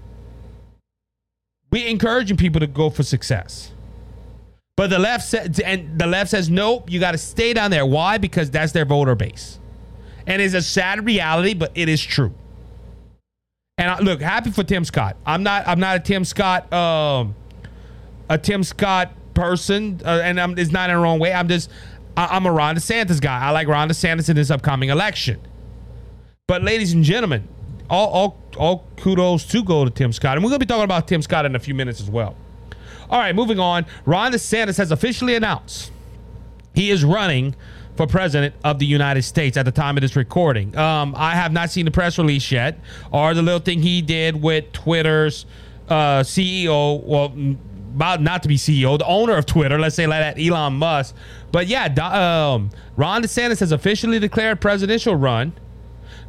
[1.71, 3.71] We're encouraging people to go for success.
[4.75, 7.85] But the left says, and the left says, nope, you got to stay down there.
[7.85, 8.17] Why?
[8.17, 9.59] Because that's their voter base,
[10.25, 12.33] and it's a sad reality, but it is true.
[13.79, 15.17] And I, look, happy for Tim Scott.
[15.23, 15.67] I'm not.
[15.67, 16.71] I'm not a Tim Scott.
[16.73, 17.35] Um,
[18.27, 21.31] a Tim Scott person, uh, and I'm, it's not in the wrong way.
[21.31, 21.69] I'm just.
[22.15, 23.39] I, am a Ron DeSantis guy.
[23.39, 25.39] I like Ron DeSantis in this upcoming election.
[26.47, 27.47] But, ladies and gentlemen,
[27.87, 31.07] all all all kudos to go to Tim Scott, and we're gonna be talking about
[31.07, 32.35] Tim Scott in a few minutes as well.
[33.11, 33.85] All right, moving on.
[34.05, 35.91] Ron DeSantis has officially announced
[36.73, 37.55] he is running
[37.97, 40.77] for president of the United States at the time of this recording.
[40.77, 42.79] Um, I have not seen the press release yet,
[43.11, 45.45] or the little thing he did with Twitter's
[45.89, 47.03] uh, CEO.
[47.03, 47.33] Well,
[47.95, 49.79] about not to be CEO, the owner of Twitter.
[49.79, 51.15] Let's say like that, Elon Musk.
[51.51, 55.53] But yeah, um, Ron DeSantis has officially declared presidential run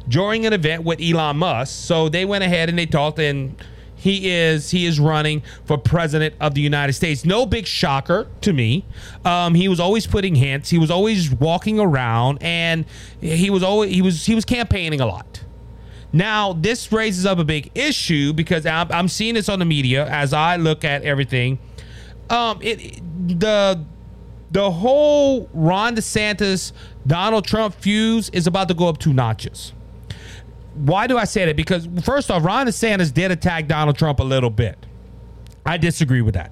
[0.07, 1.85] during an event with Elon Musk.
[1.85, 3.55] So they went ahead and they talked and
[3.99, 7.25] he is he is running for president of the United States.
[7.25, 8.85] No big shocker to me.
[9.25, 10.69] Um, he was always putting hints.
[10.69, 12.85] He was always walking around, and
[13.19, 15.43] he was always he was he was campaigning a lot.
[16.13, 20.07] Now this raises up a big issue because I'm, I'm seeing this on the media
[20.07, 21.59] as I look at everything.
[22.29, 23.83] Um, it the
[24.49, 26.71] the whole Ron DeSantis
[27.05, 29.73] Donald Trump fuse is about to go up two notches
[30.79, 31.55] why do I say that?
[31.55, 34.85] Because first off, Ron DeSantis did attack Donald Trump a little bit.
[35.65, 36.51] I disagree with that.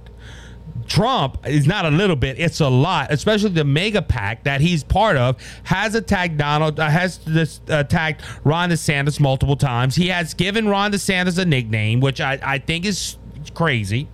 [0.85, 3.11] Trump is not a little bit; it's a lot.
[3.11, 8.21] Especially the MAGA PAC that he's part of has attacked Donald, uh, has this, attacked
[8.43, 9.95] Ron DeSantis multiple times.
[9.95, 13.17] He has given Ron DeSantis a nickname, which I, I think is
[13.53, 14.07] crazy.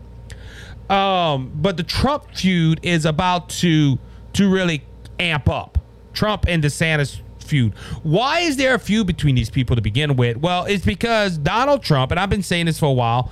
[0.89, 3.97] Um, but the Trump feud is about to
[4.34, 4.84] to really
[5.19, 5.80] amp up.
[6.13, 7.21] Trump and DeSantis
[7.53, 7.75] feud.
[8.01, 10.37] Why is there a feud between these people to begin with?
[10.37, 13.31] Well, it's because Donald Trump, and I've been saying this for a while,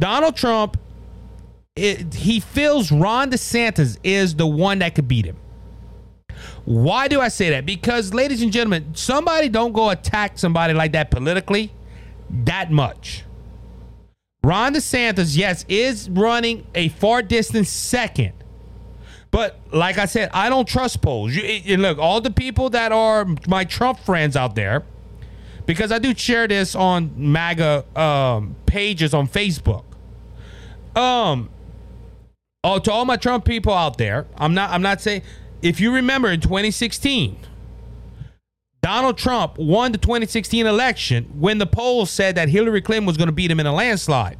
[0.00, 0.76] Donald Trump,
[1.76, 5.36] it, he feels Ron DeSantis is the one that could beat him.
[6.64, 7.64] Why do I say that?
[7.64, 11.72] Because, ladies and gentlemen, somebody don't go attack somebody like that politically
[12.44, 13.24] that much.
[14.42, 18.32] Ron DeSantis, yes, is running a far distance second
[19.30, 21.34] but like I said, I don't trust polls.
[21.34, 24.84] You, look, all the people that are my Trump friends out there,
[25.66, 29.84] because I do share this on MAGA um, pages on Facebook.
[30.96, 31.50] Um,
[32.64, 34.70] oh, to all my Trump people out there, I'm not.
[34.70, 35.22] I'm not saying.
[35.62, 37.38] If you remember in 2016,
[38.82, 43.28] Donald Trump won the 2016 election when the polls said that Hillary Clinton was going
[43.28, 44.38] to beat him in a landslide.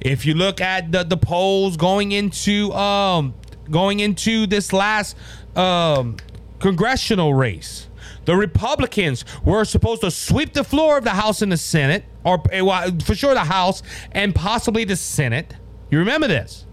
[0.00, 3.34] If you look at the, the polls going into um
[3.70, 5.16] going into this last
[5.56, 6.16] um
[6.60, 7.88] congressional race,
[8.24, 12.42] the Republicans were supposed to sweep the floor of the House and the Senate, or
[12.50, 15.54] eh, for sure the House and possibly the Senate.
[15.90, 16.66] You remember this?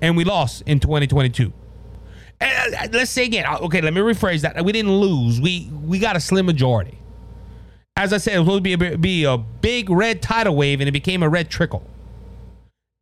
[0.00, 1.52] And we lost in 2022.
[2.40, 3.46] And, uh, let's say again.
[3.46, 4.62] uh, Okay, let me rephrase that.
[4.64, 5.40] We didn't lose.
[5.40, 6.98] We we got a slim majority.
[7.98, 10.80] As I said, it was supposed to be a, be a big red tidal wave,
[10.80, 11.88] and it became a red trickle.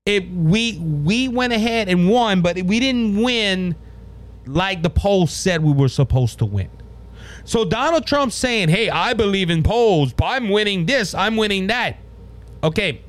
[0.06, 3.74] It we we went ahead and won, but we didn't win
[4.44, 6.68] like the polls said we were supposed to win.
[7.46, 10.12] So Donald Trump saying, "Hey, I believe in polls.
[10.12, 11.14] But I'm winning this.
[11.14, 11.96] I'm winning that."
[12.62, 13.00] Okay,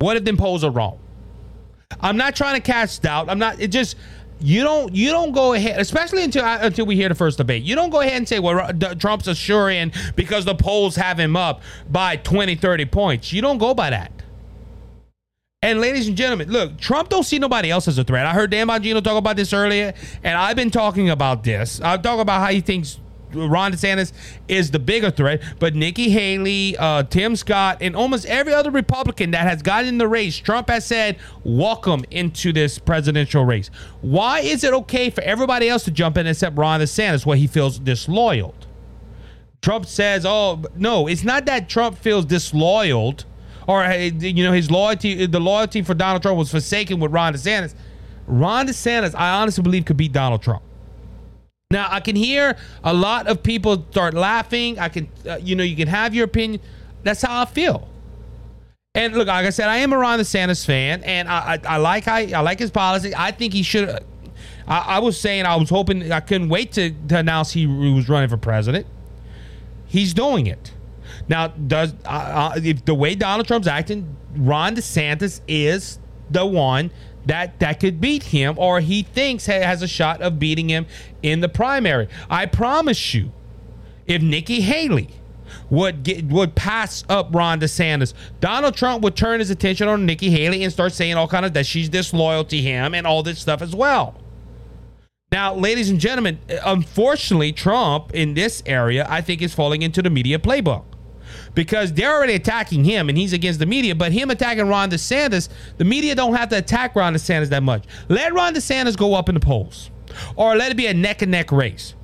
[0.00, 0.98] what if them polls are wrong?
[2.00, 3.30] I'm not trying to cast doubt.
[3.30, 3.60] I'm not.
[3.60, 3.94] It just
[4.40, 7.62] you don't you don't go ahead, especially until until we hear the first debate.
[7.62, 8.68] You don't go ahead and say, "Well,
[8.98, 13.42] Trump's a sure in because the polls have him up by 20, 30 points." You
[13.42, 14.10] don't go by that.
[15.64, 18.26] And ladies and gentlemen, look, Trump don't see nobody else as a threat.
[18.26, 21.80] I heard Dan Bongino talk about this earlier, and I've been talking about this.
[21.80, 23.00] I've talked about how he thinks
[23.32, 24.12] Ron DeSantis
[24.46, 29.30] is the bigger threat, but Nikki Haley, uh, Tim Scott, and almost every other Republican
[29.30, 33.70] that has gotten in the race, Trump has said, welcome into this presidential race.
[34.02, 37.46] Why is it okay for everybody else to jump in except Ron DeSantis, where he
[37.46, 38.54] feels disloyal?
[39.62, 43.14] Trump says, "Oh no, it's not that Trump feels disloyal,
[43.66, 47.74] or you know his loyalty, the loyalty for Donald Trump was forsaken with Ron DeSantis.
[48.26, 50.62] Ron DeSantis, I honestly believe, could beat Donald Trump.
[51.70, 54.78] Now I can hear a lot of people start laughing.
[54.78, 56.60] I can, uh, you know, you can have your opinion.
[57.02, 57.88] That's how I feel.
[58.94, 61.76] And look, like I said, I am a Ron DeSantis fan, and I, I, I
[61.78, 63.12] like how, I like his policy.
[63.16, 63.88] I think he should.
[64.68, 68.08] I, I was saying I was hoping I couldn't wait to, to announce he was
[68.08, 68.86] running for president.
[69.86, 70.73] He's doing it.
[71.28, 72.08] Now, does uh,
[72.54, 75.98] uh, if the way Donald Trump's acting, Ron DeSantis is
[76.30, 76.90] the one
[77.26, 80.86] that that could beat him, or he thinks ha- has a shot of beating him
[81.22, 82.08] in the primary.
[82.28, 83.32] I promise you,
[84.06, 85.08] if Nikki Haley
[85.70, 90.30] would get would pass up Ron DeSantis, Donald Trump would turn his attention on Nikki
[90.30, 93.38] Haley and start saying all kind of that she's disloyal to him and all this
[93.38, 94.20] stuff as well.
[95.32, 100.10] Now, ladies and gentlemen, unfortunately, Trump in this area, I think, is falling into the
[100.10, 100.84] media playbook
[101.54, 103.94] because they're already attacking him and he's against the media.
[103.94, 107.84] But him attacking Ron DeSantis, the media don't have to attack Ron DeSantis that much.
[108.08, 109.90] Let Ron DeSantis go up in the polls
[110.36, 111.94] or let it be a neck and neck race.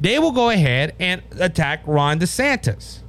[0.00, 3.00] They will go ahead and attack Ron DeSantis.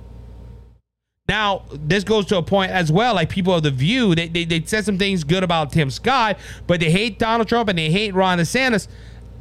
[1.29, 3.15] Now, this goes to a point as well.
[3.15, 6.37] Like people of the view, they, they, they said some things good about Tim Scott,
[6.67, 8.89] but they hate Donald Trump and they hate Ron DeSantis.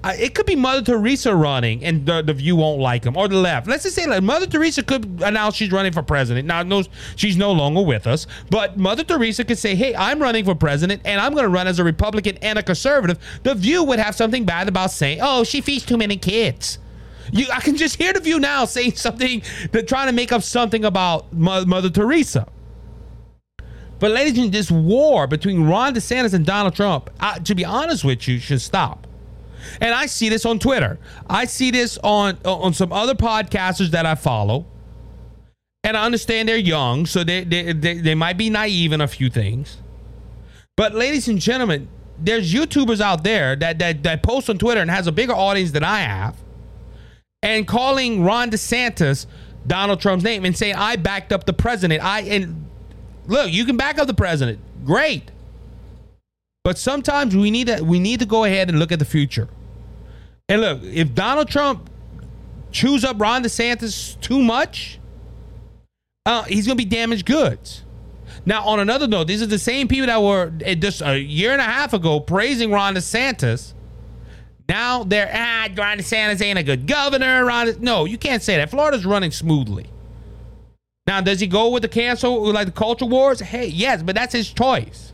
[0.02, 3.28] Uh, it could be Mother Teresa running, and the, the view won't like him, or
[3.28, 3.66] the left.
[3.66, 6.46] Let's just say like Mother Teresa could announce she's running for president.
[6.46, 6.84] Now, no,
[7.16, 11.02] she's no longer with us, but Mother Teresa could say, "Hey, I'm running for president,
[11.04, 14.14] and I'm going to run as a Republican and a conservative." The view would have
[14.14, 16.78] something bad about saying, "Oh, she feeds too many kids."
[17.32, 19.42] You, I can just hear the view now saying something,
[19.72, 22.48] that trying to make up something about Mo- Mother Teresa.
[23.98, 28.02] But ladies and this war between Ron DeSantis and Donald Trump, uh, to be honest
[28.02, 29.06] with you, should stop.
[29.80, 30.98] And I see this on Twitter.
[31.28, 34.66] I see this on on some other podcasters that I follow.
[35.82, 39.08] And I understand they're young, so they they, they, they might be naive in a
[39.08, 39.78] few things.
[40.76, 41.88] But ladies and gentlemen,
[42.18, 45.70] there's YouTubers out there that that, that post on Twitter and has a bigger audience
[45.70, 46.36] than I have.
[47.42, 49.26] And calling Ron DeSantis
[49.66, 52.04] Donald Trump's name and saying I backed up the president.
[52.04, 52.68] I and
[53.26, 54.58] look, you can back up the president.
[54.84, 55.30] Great.
[56.62, 59.48] But sometimes we need to we need to go ahead and look at the future.
[60.48, 61.88] And look, if Donald Trump
[62.70, 64.98] chews up Ron DeSantis too much,
[66.26, 67.84] uh, he's gonna be damaged goods.
[68.44, 71.52] Now, on another note, these are the same people that were uh, just a year
[71.52, 73.74] and a half ago praising Ron DeSantis.
[74.68, 77.44] Now they're ah, Ron DeSantis ain't a good governor.
[77.44, 78.70] Ron, no, you can't say that.
[78.70, 79.86] Florida's running smoothly.
[81.06, 83.40] Now, does he go with the cancel like the culture wars?
[83.40, 85.12] Hey, yes, but that's his choice.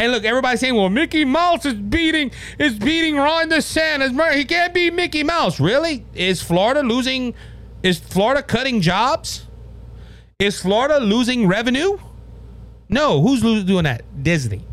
[0.00, 4.34] And look, everybody's saying, "Well, Mickey Mouse is beating is beating Ron DeSantis.
[4.34, 6.06] He can't beat Mickey Mouse." Really?
[6.14, 7.34] Is Florida losing?
[7.82, 9.46] Is Florida cutting jobs?
[10.38, 11.98] Is Florida losing revenue?
[12.88, 13.20] No.
[13.20, 14.02] Who's doing that?
[14.22, 14.64] Disney.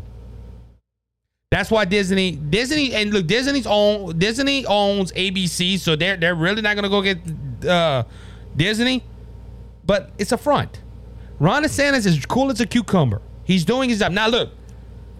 [1.50, 6.62] That's why Disney, Disney, and look, Disney's own Disney owns ABC, so they're they're really
[6.62, 7.18] not gonna go get
[7.68, 8.04] uh,
[8.56, 9.04] Disney.
[9.84, 10.80] But it's a front.
[11.38, 13.20] Ron DeSantis is cool as a cucumber.
[13.44, 14.12] He's doing his job.
[14.12, 14.52] Now look,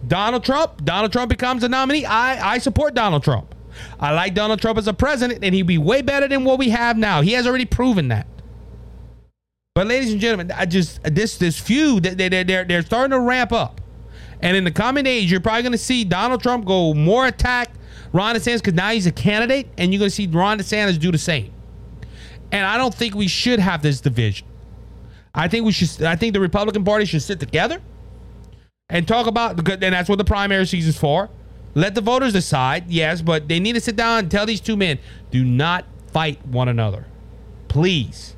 [0.07, 0.83] Donald Trump.
[0.85, 2.05] Donald Trump becomes a nominee.
[2.05, 3.55] I I support Donald Trump.
[3.99, 6.69] I like Donald Trump as a president, and he'd be way better than what we
[6.69, 7.21] have now.
[7.21, 8.27] He has already proven that.
[9.75, 13.19] But ladies and gentlemen, I just this this feud they they they're they're starting to
[13.19, 13.81] ramp up.
[14.41, 17.71] And in the coming days, you're probably going to see Donald Trump go more attack
[18.13, 21.11] Ron DeSantis because now he's a candidate, and you're going to see Ron DeSantis do
[21.11, 21.51] the same.
[22.51, 24.47] And I don't think we should have this division.
[25.35, 26.03] I think we should.
[26.03, 27.81] I think the Republican Party should sit together
[28.89, 29.67] and talk about.
[29.69, 31.29] And that's what the primary season's for.
[31.75, 32.89] Let the voters decide.
[32.89, 34.99] Yes, but they need to sit down and tell these two men:
[35.31, 37.05] do not fight one another,
[37.67, 38.35] please.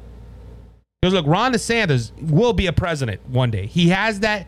[1.01, 3.65] Because look, Ron DeSantis will be a president one day.
[3.65, 4.47] He has that.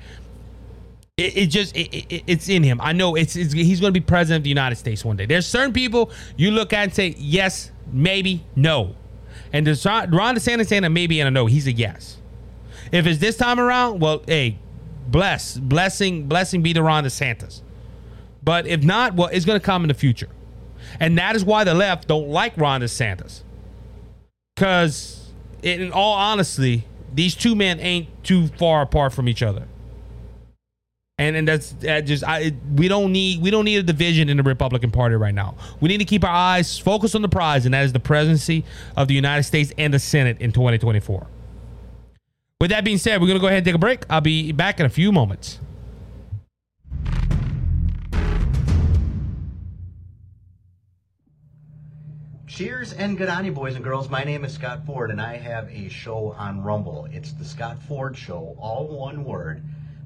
[1.18, 2.80] It, it just it, it, it's in him.
[2.82, 5.26] I know it's, it's he's going to be president of the United States one day.
[5.26, 8.96] There's certain people you look at and say yes, maybe, no,
[9.52, 11.46] and Ron DeSantis saying a maybe and a no.
[11.46, 12.18] He's a yes.
[12.92, 14.58] If it's this time around, well, hey,
[15.08, 17.62] bless, blessing, blessing be to Ron DeSantis.
[18.44, 20.30] But if not, well, it's going to come in the future,
[21.00, 23.42] and that is why the left don't like Ron DeSantis,
[24.56, 25.32] because
[25.62, 29.68] in all honesty, these two men ain't too far apart from each other.
[31.20, 34.38] And and that's that just I we don't need we don't need a division in
[34.38, 35.56] the Republican Party right now.
[35.80, 38.66] We need to keep our eyes focused on the prize, and that is the presidency
[38.98, 41.28] of the United States and the Senate in 2024.
[42.64, 44.06] With that being said, we're going to go ahead and take a break.
[44.10, 45.60] I'll be back in a few moments.
[52.48, 54.10] Cheers and good on you, boys and girls.
[54.10, 57.06] My name is Scott Ford, and I have a show on Rumble.
[57.12, 59.62] It's the Scott Ford Show, all one word.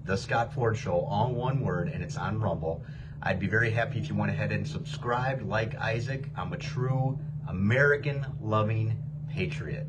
[0.06, 2.84] The Scott Ford Show, all one word, and it's on Rumble.
[3.22, 6.28] I'd be very happy if you went ahead and subscribed, like Isaac.
[6.36, 8.98] I'm a true American loving
[9.30, 9.86] patriot.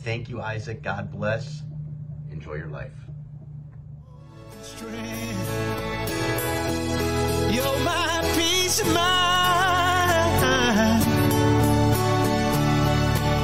[0.00, 0.82] Thank you, Isaac.
[0.82, 1.62] God bless.
[2.40, 2.90] Enjoy your life.
[7.52, 10.40] You're my peace of mind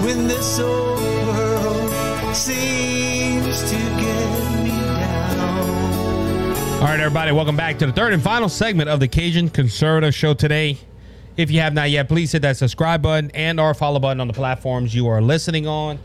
[0.03, 5.59] when this old world seems to get me down.
[6.76, 10.14] All right, everybody, welcome back to the third and final segment of the Cajun Conservative
[10.14, 10.78] Show today.
[11.36, 14.26] If you have not yet, please hit that subscribe button and our follow button on
[14.26, 15.99] the platforms you are listening on.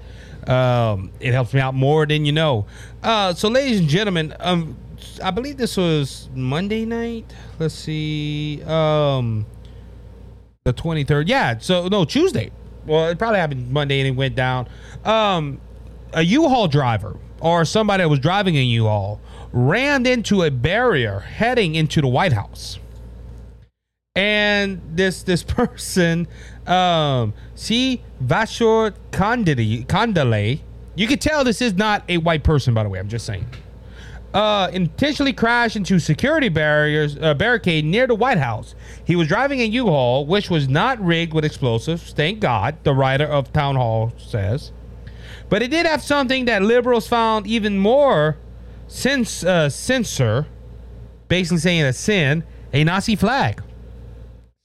[0.47, 2.65] Um, it helps me out more than you know.
[3.03, 4.77] Uh, so, ladies and gentlemen, um,
[5.23, 7.31] I believe this was Monday night.
[7.59, 9.45] Let's see, um,
[10.63, 11.29] the twenty third.
[11.29, 12.51] Yeah, so no Tuesday.
[12.85, 14.67] Well, it probably happened Monday and it went down.
[15.05, 15.61] Um,
[16.13, 19.21] a U-Haul driver or somebody that was driving a U-Haul
[19.51, 22.79] ran into a barrier heading into the White House
[24.15, 26.27] and this this person
[26.67, 30.59] um see Vashor Kandale Kandale.
[30.95, 33.47] You can tell this is not a white person by the way I'm just saying.
[34.33, 38.75] Uh intentionally crashed into security barriers uh, barricade near the White House.
[39.05, 43.25] He was driving a U-Haul which was not rigged with explosives thank God the writer
[43.25, 44.71] of Town Hall says.
[45.49, 48.37] But it did have something that liberals found even more
[48.87, 50.47] since uh, censor
[51.29, 52.43] basically saying a sin
[52.73, 53.61] a Nazi flag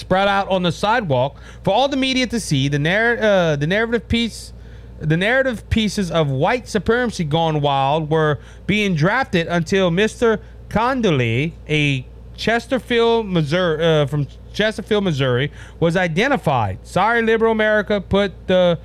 [0.07, 2.69] spread out on the sidewalk for all the media to see.
[2.69, 4.53] The narr- uh, the narrative piece,
[5.01, 8.39] the narrative pieces of white supremacy gone wild were
[8.69, 10.41] being drafted until Mr.
[10.69, 15.51] Condoley, a Chesterfield, Missouri, uh, from Chesterfield, Missouri,
[15.81, 16.79] was identified.
[16.87, 18.79] Sorry, liberal America put the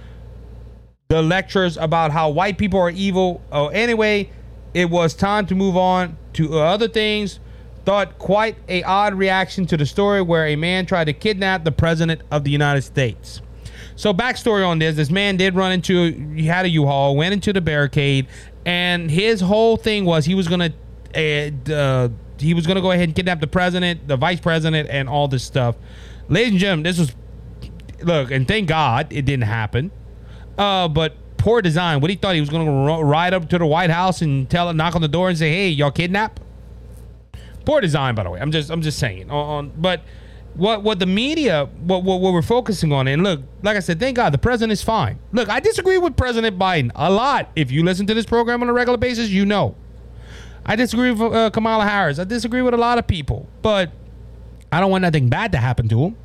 [1.09, 3.41] the lectures about how white people are evil.
[3.51, 4.31] Oh, anyway,
[4.73, 7.39] it was time to move on to other things
[7.85, 11.71] thought quite a odd reaction to the story where a man tried to kidnap the
[11.71, 13.41] president of the United States.
[13.95, 17.53] So backstory on this: this man did run into he had a U-Haul, went into
[17.53, 18.27] the barricade,
[18.65, 20.73] and his whole thing was he was gonna
[21.15, 22.09] uh, uh,
[22.39, 25.43] he was gonna go ahead and kidnap the president, the vice president, and all this
[25.43, 25.75] stuff.
[26.29, 27.15] Ladies and gentlemen, this was
[28.01, 29.91] look, and thank God it didn't happen.
[30.57, 32.01] Uh, but poor design.
[32.01, 34.95] What he thought he was gonna ride up to the White House and tell, knock
[34.95, 36.39] on the door and say, "Hey, y'all kidnap."
[37.65, 38.39] Poor design, by the way.
[38.39, 39.29] I'm just I'm just saying.
[39.29, 40.01] On, but
[40.53, 43.99] what what the media what, what what we're focusing on and look like i said
[43.99, 45.19] thank god the president is fine.
[45.31, 47.49] Look i disagree with president biden a lot.
[47.55, 49.75] If you listen to this program on a regular basis you know.
[50.65, 52.19] I disagree with uh, kamala harris.
[52.19, 53.91] I disagree with a lot of people but
[54.71, 56.17] i don't want nothing bad to happen to him.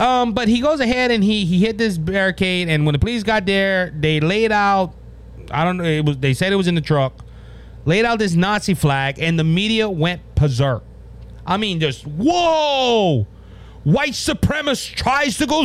[0.00, 3.22] Um but he goes ahead and he he hit this barricade and when the police
[3.22, 4.94] got there they laid out
[5.52, 7.24] i don't know it was they said it was in the truck
[7.86, 10.84] laid out this Nazi flag, and the media went berserk.
[11.46, 13.26] I mean, just whoa!
[13.84, 15.64] White supremacist tries to go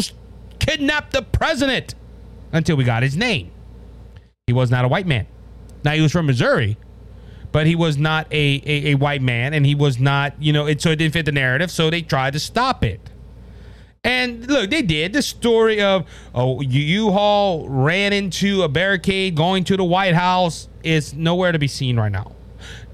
[0.59, 1.95] kidnap the president
[2.53, 3.51] until we got his name.
[4.47, 5.27] He was not a white man.
[5.83, 6.77] Now he was from Missouri,
[7.51, 10.67] but he was not a, a, a white man, and he was not, you know,
[10.67, 13.10] it, so it didn't fit the narrative, so they tried to stop it.
[14.03, 15.13] And look, they did.
[15.13, 21.13] The story of oh, U-Haul ran into a barricade going to the White House is
[21.13, 22.31] nowhere to be seen right now.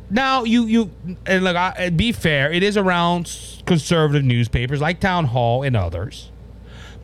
[0.09, 0.91] Now you you
[1.25, 2.51] and look, I, be fair.
[2.51, 6.29] It is around conservative newspapers like Town Hall and others.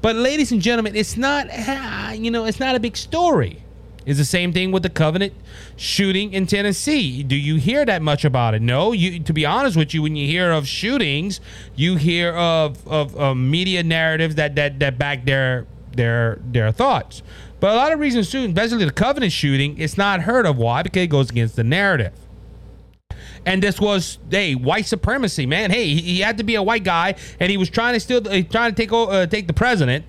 [0.01, 1.47] But ladies and gentlemen, it's not
[2.17, 3.63] you know it's not a big story.
[4.05, 5.33] It's the same thing with the Covenant
[5.77, 7.23] shooting in Tennessee.
[7.23, 8.61] Do you hear that much about it?
[8.61, 8.91] No.
[8.91, 11.39] You, to be honest with you, when you hear of shootings,
[11.75, 17.23] you hear of of, of media narratives that that that back their their their thoughts.
[17.59, 20.57] But a lot of reasons too, especially the Covenant shooting, it's not heard of.
[20.57, 20.83] Why?
[20.83, 22.13] Because it goes against the narrative.
[23.45, 25.71] And this was hey white supremacy, man.
[25.71, 28.41] Hey, he, he had to be a white guy, and he was trying to uh,
[28.49, 30.05] trying to take uh, take the president,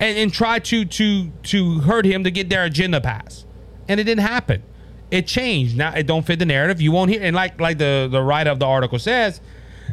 [0.00, 3.46] and, and try to to to hurt him to get their agenda passed,
[3.88, 4.62] and it didn't happen.
[5.10, 5.76] It changed.
[5.76, 6.80] Now it don't fit the narrative.
[6.80, 9.40] You won't hear, and like like the the writer of the article says,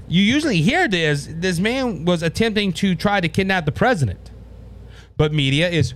[0.08, 1.28] you usually hear this.
[1.30, 4.32] This man was attempting to try to kidnap the president,
[5.18, 5.94] but media is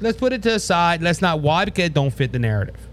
[0.00, 1.02] let's put it to the side.
[1.02, 2.88] Let's not why because it don't fit the narrative.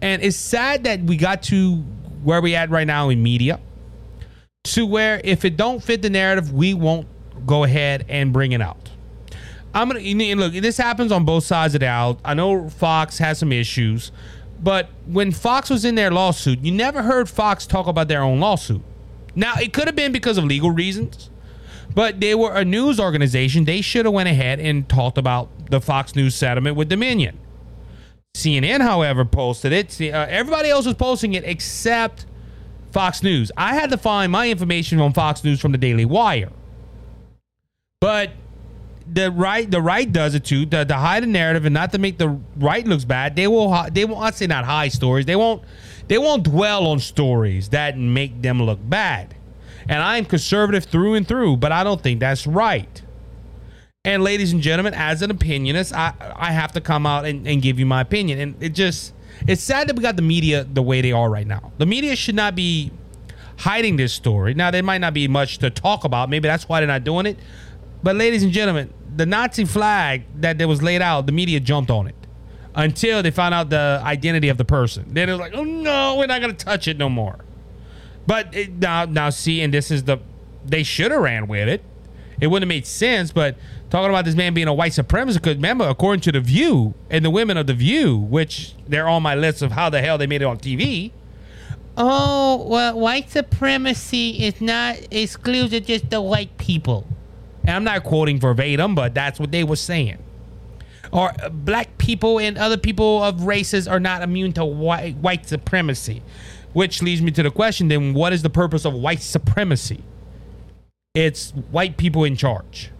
[0.00, 1.76] And it's sad that we got to
[2.22, 3.60] where we at right now in media,
[4.64, 7.06] to where if it don't fit the narrative, we won't
[7.46, 8.90] go ahead and bring it out.
[9.74, 10.52] I'm gonna and look.
[10.54, 12.18] This happens on both sides of the aisle.
[12.24, 14.12] I know Fox has some issues,
[14.62, 18.40] but when Fox was in their lawsuit, you never heard Fox talk about their own
[18.40, 18.82] lawsuit.
[19.34, 21.30] Now it could have been because of legal reasons,
[21.94, 23.64] but they were a news organization.
[23.64, 27.38] They should have went ahead and talked about the Fox News settlement with Dominion.
[28.34, 30.00] CNN, however, posted it.
[30.00, 32.26] Uh, everybody else was posting it except
[32.92, 33.52] Fox News.
[33.56, 36.50] I had to find my information on Fox News from the Daily Wire.
[38.00, 38.30] But
[39.12, 41.98] the right, the right does it too to, to hide the narrative and not to
[41.98, 43.36] make the right looks bad.
[43.36, 45.26] They will they won't I say not hide stories.
[45.26, 45.62] They won't,
[46.08, 49.34] they won't dwell on stories that make them look bad.
[49.88, 53.02] And I'm conservative through and through, but I don't think that's right.
[54.04, 57.60] And ladies and gentlemen, as an opinionist, I I have to come out and, and
[57.60, 58.38] give you my opinion.
[58.38, 59.14] And it just
[59.46, 61.72] it's sad that we got the media the way they are right now.
[61.78, 62.90] The media should not be
[63.58, 64.54] hiding this story.
[64.54, 66.30] Now there might not be much to talk about.
[66.30, 67.38] Maybe that's why they're not doing it.
[68.02, 72.06] But ladies and gentlemen, the Nazi flag that was laid out, the media jumped on
[72.06, 72.14] it
[72.76, 75.06] until they found out the identity of the person.
[75.08, 77.44] Then it was like, oh no, we're not gonna touch it no more.
[78.28, 80.18] But it, now, now see, and this is the
[80.64, 81.82] they should have ran with it.
[82.40, 83.32] It wouldn't have made sense.
[83.32, 83.56] But
[83.90, 87.24] talking about this man being a white supremacist, because remember, according to the View and
[87.24, 90.28] the women of the View, which they're on my list of how the hell they
[90.28, 91.10] made it on TV.
[91.96, 97.04] Oh well, white supremacy is not exclusive just to white people.
[97.68, 100.16] And I'm not quoting verbatim, but that's what they were saying.
[101.12, 105.46] Or uh, black people and other people of races are not immune to white white
[105.46, 106.22] supremacy.
[106.72, 110.02] Which leads me to the question then what is the purpose of white supremacy?
[111.14, 112.90] It's white people in charge.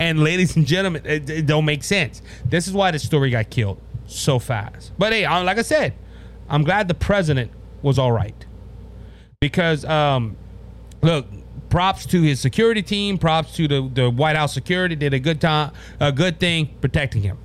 [0.00, 2.22] And ladies and gentlemen, it, it don't make sense.
[2.44, 4.90] This is why the story got killed so fast.
[4.98, 5.94] But hey, I- like I said,
[6.48, 8.44] I'm glad the president was all right.
[9.40, 10.36] Because um
[11.02, 11.26] look,
[11.68, 15.40] props to his security team, props to the, the White House security did a good
[15.40, 17.38] time a good thing protecting him.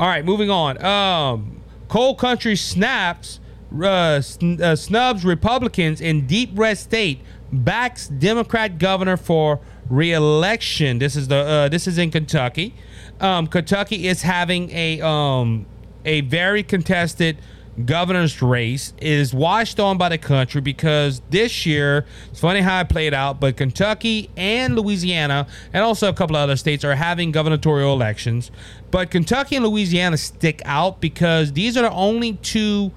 [0.00, 0.82] All right, moving on.
[0.84, 3.38] Um, Coal Country snaps,
[3.82, 7.20] uh, sn- uh, snubs Republicans in deep red state,
[7.52, 10.98] backs Democrat governor for re-election.
[10.98, 12.74] This is the uh, this is in Kentucky.
[13.20, 15.66] Um, Kentucky is having a um,
[16.04, 17.38] a very contested
[17.86, 22.88] governor's race is washed on by the country because this year it's funny how it
[22.90, 27.32] played out but kentucky and louisiana and also a couple of other states are having
[27.32, 28.50] gubernatorial elections
[28.90, 32.92] but kentucky and louisiana stick out because these are the only two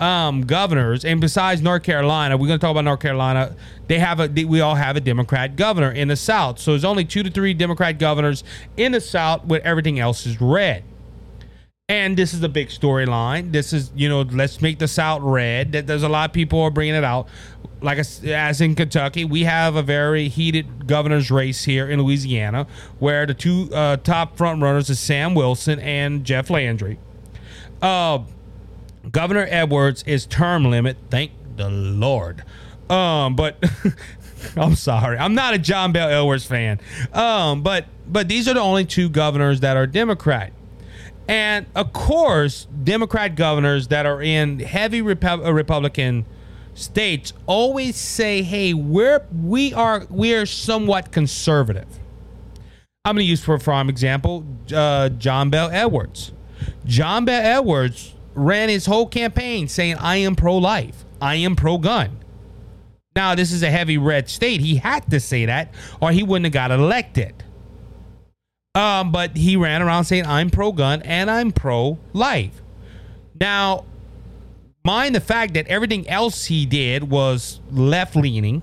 [0.00, 3.54] um, governors, and besides North Carolina, we're going to talk about North Carolina.
[3.86, 6.58] They have a, they, we all have a Democrat governor in the South.
[6.58, 8.42] So there's only two to three Democrat governors
[8.78, 10.84] in the South, where everything else is red.
[11.90, 13.50] And this is a big storyline.
[13.50, 15.72] This is, you know, let's make the South red.
[15.72, 17.26] That There's a lot of people are bringing it out.
[17.80, 22.68] Like as in Kentucky, we have a very heated governor's race here in Louisiana,
[23.00, 27.00] where the two uh, top front runners is Shawn Wilson and Jeff Landry.
[27.82, 28.20] Uh,
[29.10, 30.96] Governor Edwards is term limit.
[31.10, 32.44] Thank the Lord.
[32.88, 33.56] Um, but
[34.56, 36.80] I'm sorry, I'm not a John Bel Edwards fan.
[37.12, 40.52] Um, but but these are the only two governors that are Democrat.
[41.30, 46.26] And of course, Democrat governors that are in heavy Repu- uh, Republican
[46.74, 51.86] states always say, "Hey, we're we are we are somewhat conservative."
[53.04, 56.32] I'm going to use for for example, uh, John Bel Edwards.
[56.84, 61.04] John Bel Edwards ran his whole campaign saying, "I am pro-life.
[61.22, 62.18] I am pro-gun."
[63.14, 64.60] Now, this is a heavy red state.
[64.60, 67.44] He had to say that, or he wouldn't have got elected.
[68.74, 72.62] Um, but he ran around saying, I'm pro gun and I'm pro life.
[73.40, 73.84] Now,
[74.84, 78.62] mind the fact that everything else he did was left leaning,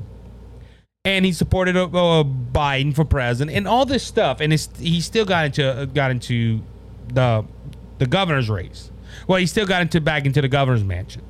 [1.03, 5.26] and he supported uh, uh, Biden for president and all this stuff, and he still
[5.26, 6.62] got into uh, got into
[7.14, 7.43] the
[7.97, 8.91] the governor's race.
[9.28, 11.24] Well, he still got into back into the governor's mansion.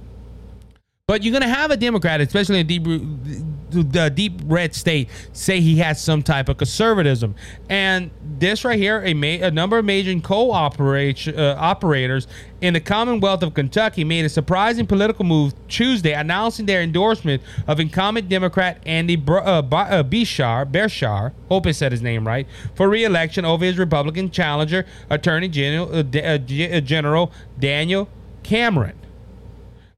[1.09, 5.77] But you're gonna have a Democrat, especially in deep, the deep red state, say he
[5.77, 7.33] has some type of conservatism.
[7.69, 12.27] And this right here, a, ma- a number of major coal operation, uh, operators
[12.59, 17.79] in the Commonwealth of Kentucky made a surprising political move Tuesday, announcing their endorsement of
[17.79, 22.45] incumbent Democrat Andy Br- uh, B- uh, Bishar, Bershar, hope I said his name right,
[22.75, 28.09] for re-election over his Republican challenger, Attorney General, uh, uh, uh, General Daniel
[28.43, 29.06] Cameron.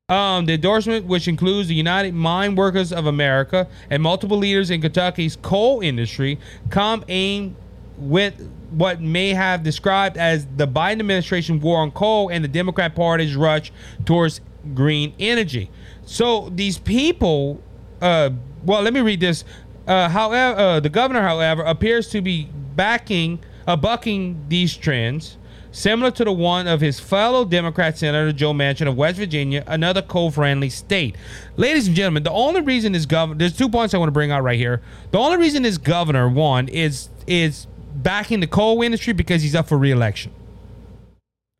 [0.10, 4.82] Um, the endorsement, which includes the United Mine Workers of America and multiple leaders in
[4.82, 6.40] Kentucky's coal industry,
[6.72, 7.56] come aimed
[7.98, 12.96] with what may have described as the Biden administration war on coal and the Democrat
[12.96, 13.72] Party's rush
[14.06, 14.42] towards
[14.74, 15.70] green energy.
[16.06, 17.62] So these people,
[18.02, 18.32] uh,
[18.66, 19.44] well, let me read this.
[19.88, 25.38] Uh, however, uh, the governor, however, appears to be backing, uh, bucking these trends
[25.72, 30.02] similar to the one of his fellow Democrat Senator Joe Manchin of West Virginia, another
[30.02, 31.16] coal-friendly state.
[31.58, 34.32] Ladies and gentlemen, the only reason this governor there's two points I want to bring
[34.32, 34.82] out right here.
[35.12, 39.68] The only reason this governor won is is backing the coal industry because he's up
[39.68, 40.32] for re-election.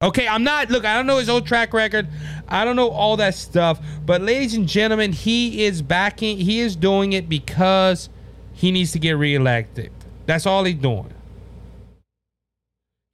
[0.02, 2.08] Okay, I'm not look, I don't know his old track record.
[2.48, 6.76] I don't know all that stuff, but ladies and gentlemen, he is backing he is
[6.76, 8.10] doing it because
[8.54, 9.92] he needs to get reelected.
[10.26, 11.14] That's all he's doing.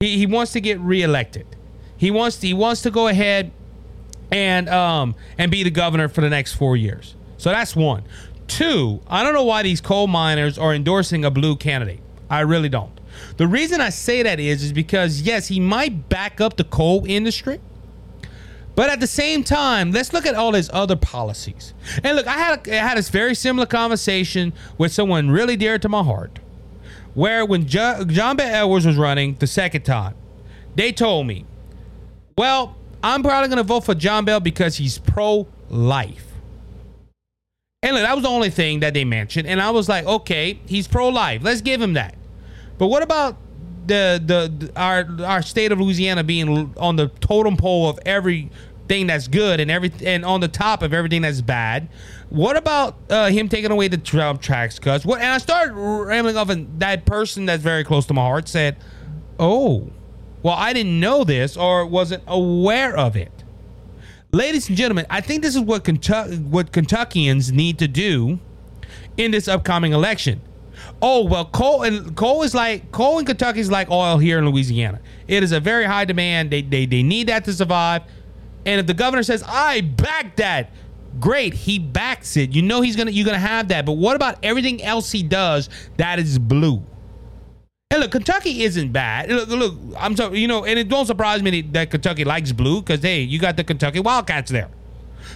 [0.01, 1.47] He, he wants to get reelected.
[1.95, 3.53] He wants to, he wants to go ahead
[4.29, 7.15] and um and be the governor for the next four years.
[7.37, 8.03] So that's one.
[8.45, 12.01] Two, I don't know why these coal miners are endorsing a blue candidate.
[12.29, 12.91] I really don't.
[13.37, 17.05] The reason I say that is is because yes, he might back up the coal
[17.07, 17.61] industry.
[18.75, 21.73] But at the same time, let's look at all his other policies.
[22.03, 25.79] And look, I had a, I had this very similar conversation with someone really dear
[25.79, 26.39] to my heart
[27.15, 30.13] where when jo- John Bel Edwards was running the second time,
[30.75, 31.45] they told me,
[32.37, 36.27] well, I'm probably going to vote for John Bel because he's pro life.
[37.81, 39.47] And look, that was the only thing that they mentioned.
[39.47, 41.41] And I was like, okay, he's pro life.
[41.43, 42.15] Let's give him that.
[42.77, 43.37] But what about
[43.85, 47.99] the, the the our our state of Louisiana being on the totem pole of
[48.85, 51.89] everything that's good and every and on the top of everything that's bad?
[52.29, 55.05] What about uh, him taking away the Trump tax cuts?
[55.05, 55.21] What?
[55.21, 58.77] And I started rambling off, and that person that's very close to my heart said,
[59.39, 59.89] "Oh,
[60.43, 63.31] well, I didn't know this or wasn't aware of it."
[64.31, 68.39] Ladies and gentlemen, I think this is what Kentucky, what Kentuckians need to do
[69.17, 70.41] in this upcoming election.
[71.01, 74.45] Oh well, coal and coal is like coal in Kentucky is like oil here in
[74.45, 74.99] Louisiana.
[75.27, 76.51] It is a very high demand.
[76.51, 78.03] They they, they need that to survive.
[78.65, 80.71] And if the governor says, "I back that,"
[81.19, 82.53] great, he backs it.
[82.53, 83.85] You know he's gonna you're gonna have that.
[83.85, 86.83] But what about everything else he does that is blue?
[87.91, 89.29] And look, Kentucky isn't bad.
[89.29, 92.81] Look, look I'm sorry, you know, and it don't surprise me that Kentucky likes blue
[92.81, 94.69] because hey, you got the Kentucky Wildcats there.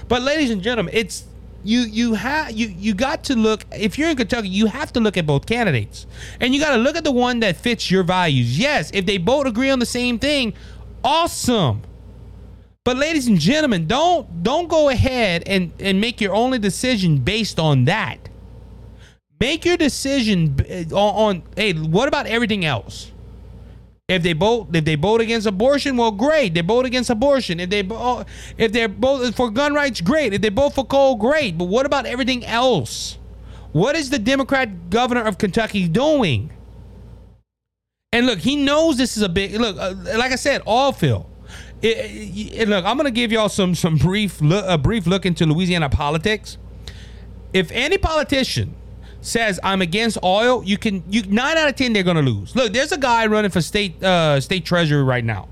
[0.07, 1.25] But ladies and gentlemen, it's
[1.63, 4.99] you you have you you got to look if you're in Kentucky, you have to
[4.99, 6.07] look at both candidates.
[6.39, 8.57] And you got to look at the one that fits your values.
[8.57, 10.53] Yes, if they both agree on the same thing,
[11.03, 11.83] awesome.
[12.89, 17.59] But ladies and gentlemen, don't don't go ahead and and make your only decision based
[17.59, 18.17] on that.
[19.39, 20.55] Make your decision
[20.91, 23.11] on, on hey, what about everything else?
[24.07, 26.55] If they both if they vote against abortion, well, great.
[26.55, 27.59] They vote against abortion.
[27.59, 28.25] If they bo-
[28.57, 30.33] if they're both for gun rights, great.
[30.33, 31.59] If they both for coal, great.
[31.59, 33.19] But what about everything else?
[33.71, 36.49] What is the Democrat governor of Kentucky doing?
[38.11, 39.77] And look, he knows this is a big look.
[39.77, 41.28] Uh, like I said, all Phil.
[41.81, 45.45] It, it, look, I'm gonna give y'all some some brief look, a brief look into
[45.45, 46.57] Louisiana politics.
[47.53, 48.75] If any politician
[49.21, 52.55] says I'm against oil, you can you nine out of ten they're gonna lose.
[52.55, 55.47] Look, there's a guy running for state uh, state treasury right now,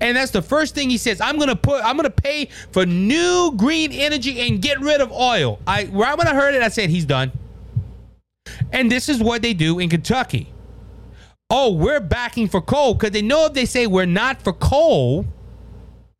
[0.00, 1.22] and that's the first thing he says.
[1.22, 5.58] I'm gonna put I'm gonna pay for new green energy and get rid of oil.
[5.66, 7.32] I right when I heard it, I said he's done.
[8.72, 10.52] And this is what they do in Kentucky.
[11.50, 15.26] Oh, we're backing for coal because they know if they say we're not for coal,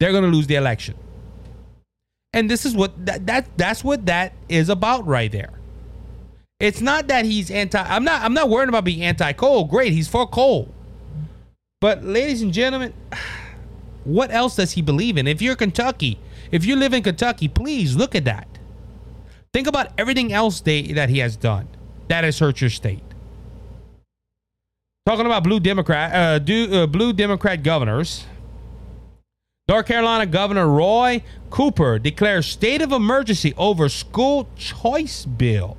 [0.01, 0.97] they're gonna lose the election.
[2.33, 5.51] And this is what that, that that's what that is about right there.
[6.59, 7.81] It's not that he's anti.
[7.81, 8.23] I'm not.
[8.23, 9.65] I'm not worried about being anti-coal.
[9.65, 10.69] Great, he's for coal.
[11.81, 12.93] But ladies and gentlemen,
[14.05, 15.27] what else does he believe in?
[15.27, 16.19] If you're Kentucky,
[16.51, 18.47] if you live in Kentucky, please look at that.
[19.53, 21.69] Think about everything else they, that he has done
[22.09, 23.03] that has hurt your state.
[25.11, 28.27] Talking about blue Democrat, uh, do, uh, blue Democrat governors.
[29.69, 35.77] North Carolina Governor Roy Cooper declares state of emergency over school choice bill.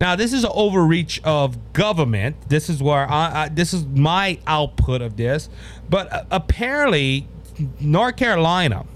[0.00, 2.48] Now, this is an overreach of government.
[2.48, 5.48] This is where I, I this is my output of this.
[5.88, 7.28] But uh, apparently,
[7.78, 8.86] North Carolina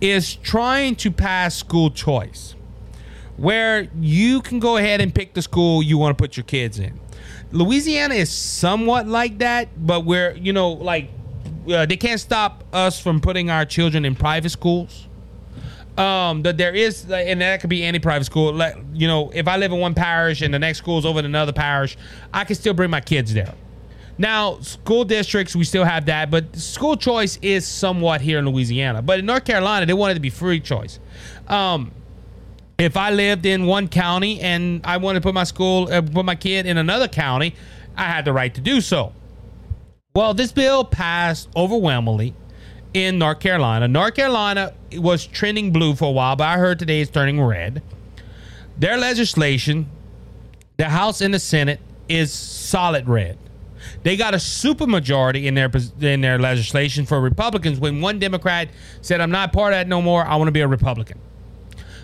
[0.00, 2.56] is trying to pass school choice,
[3.36, 6.80] where you can go ahead and pick the school you want to put your kids
[6.80, 6.98] in.
[7.52, 11.10] Louisiana is somewhat like that, but where you know, like
[11.68, 15.08] uh, they can't stop us from putting our children in private schools.
[15.98, 18.54] Um that there is and that could be any private school.
[18.54, 21.18] Like you know if i live in one parish and the next school is over
[21.18, 21.98] in another parish
[22.32, 23.54] i can still bring my kids there.
[24.16, 29.02] Now school districts we still have that but school choice is somewhat here in louisiana.
[29.02, 30.98] But in north carolina they wanted to be free choice.
[31.46, 31.92] Um
[32.82, 36.24] if i lived in one county and i wanted to put my school uh, put
[36.24, 37.54] my kid in another county
[37.96, 39.12] i had the right to do so
[40.14, 42.34] well this bill passed overwhelmingly
[42.94, 43.88] in North Carolina.
[43.88, 47.82] North Carolina was trending blue for a while, but I heard today it's turning red.
[48.78, 49.88] Their legislation,
[50.76, 53.38] the House and the Senate, is solid red.
[54.02, 55.70] They got a supermajority in their
[56.00, 57.80] in their legislation for Republicans.
[57.80, 58.68] When one Democrat
[59.00, 60.24] said, "I'm not part of that no more.
[60.24, 61.18] I want to be a Republican,"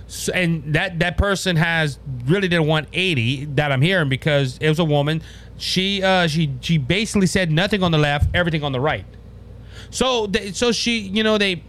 [0.08, 4.78] so, and that that person has really did 180 that I'm hearing because it was
[4.78, 5.22] a woman.
[5.58, 9.04] She uh, she she basically said nothing on the left, everything on the right.
[9.90, 11.62] So, they, so she, you know, they,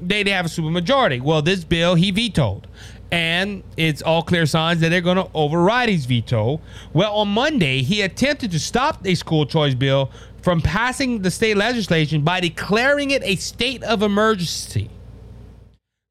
[0.00, 1.22] they, they have a supermajority.
[1.22, 2.66] Well, this bill he vetoed,
[3.10, 6.60] and it's all clear signs that they're going to override his veto.
[6.92, 10.10] Well, on Monday, he attempted to stop a school choice bill
[10.42, 14.90] from passing the state legislation by declaring it a state of emergency.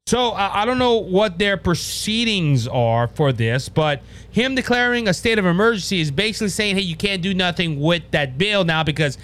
[0.06, 5.14] So uh, I don't know what their proceedings are for this, but him declaring a
[5.14, 8.84] state of emergency is basically saying, "Hey, you can't do nothing with that bill now
[8.84, 9.16] because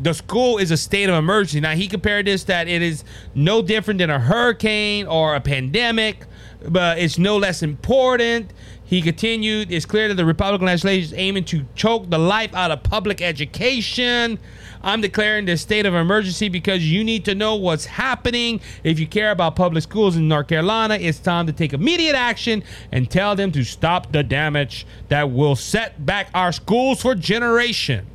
[0.00, 1.58] the school is a state of emergency.
[1.58, 3.02] Now he compared this that it is
[3.34, 6.26] no different than a hurricane or a pandemic,
[6.68, 8.52] but it's no less important.
[8.90, 12.72] He continued, it's clear that the Republican legislation is aiming to choke the life out
[12.72, 14.36] of public education.
[14.82, 18.60] I'm declaring this state of emergency because you need to know what's happening.
[18.82, 22.64] If you care about public schools in North Carolina, it's time to take immediate action
[22.90, 28.08] and tell them to stop the damage that will set back our schools for generation.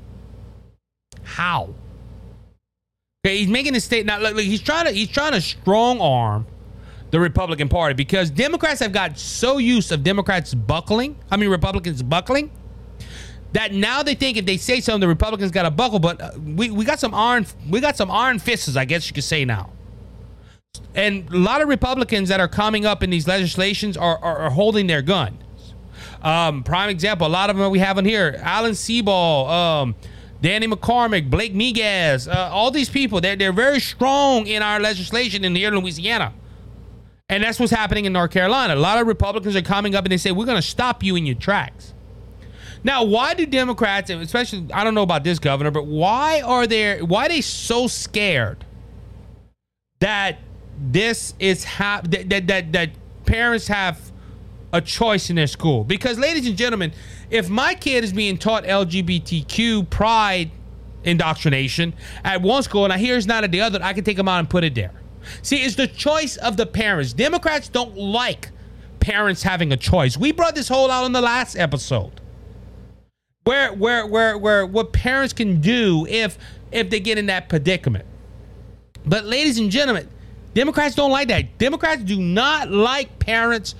[1.23, 1.73] How?
[3.25, 4.21] Okay, he's making a statement.
[4.21, 6.45] Now, look, he's trying to he's trying to strong arm
[7.15, 11.17] the Republican Party because Democrats have got so used of Democrats buckling.
[11.31, 12.51] I mean, Republicans buckling.
[13.53, 15.99] That now they think if they say something, the Republicans got to buckle.
[15.99, 19.13] But uh, we, we got some iron we got some iron fists, I guess you
[19.13, 19.71] could say now.
[20.93, 24.49] And a lot of Republicans that are coming up in these legislations are, are, are
[24.49, 25.37] holding their gun.
[26.21, 28.37] Um, prime example, a lot of them we have in here.
[28.41, 29.95] Alan Seabaugh, um,
[30.41, 35.45] Danny McCormick, Blake Miguez, uh, all these people, they're, they're very strong in our legislation
[35.45, 36.33] in here in Louisiana.
[37.27, 38.75] And that's what's happening in North Carolina.
[38.75, 41.15] A lot of Republicans are coming up and they say, we're going to stop you
[41.15, 41.93] in your tracks.
[42.83, 47.01] Now, why do Democrats, especially, I don't know about this governor, but why are they,
[47.01, 48.63] why are they so scared
[49.99, 50.37] that
[50.79, 52.89] this is, ha- that, that, that, that
[53.25, 54.11] parents have
[54.71, 55.83] a choice in their school?
[55.83, 56.93] Because, ladies and gentlemen,
[57.31, 60.51] if my kid is being taught LGBTQ pride
[61.03, 64.17] indoctrination at one school and I hear it's not at the other, I can take
[64.17, 64.93] them out and put it there.
[65.41, 67.13] See, it's the choice of the parents.
[67.13, 68.49] Democrats don't like
[68.99, 70.17] parents having a choice.
[70.17, 72.21] We brought this whole out in the last episode.
[73.43, 76.37] Where where where where what parents can do if
[76.71, 78.05] if they get in that predicament.
[79.05, 80.09] But ladies and gentlemen,
[80.55, 81.57] Democrats don't like that.
[81.57, 83.75] Democrats do not like parents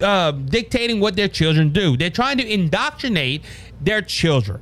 [0.00, 1.96] uh, dictating what their children do.
[1.96, 3.44] They're trying to indoctrinate
[3.80, 4.60] their children.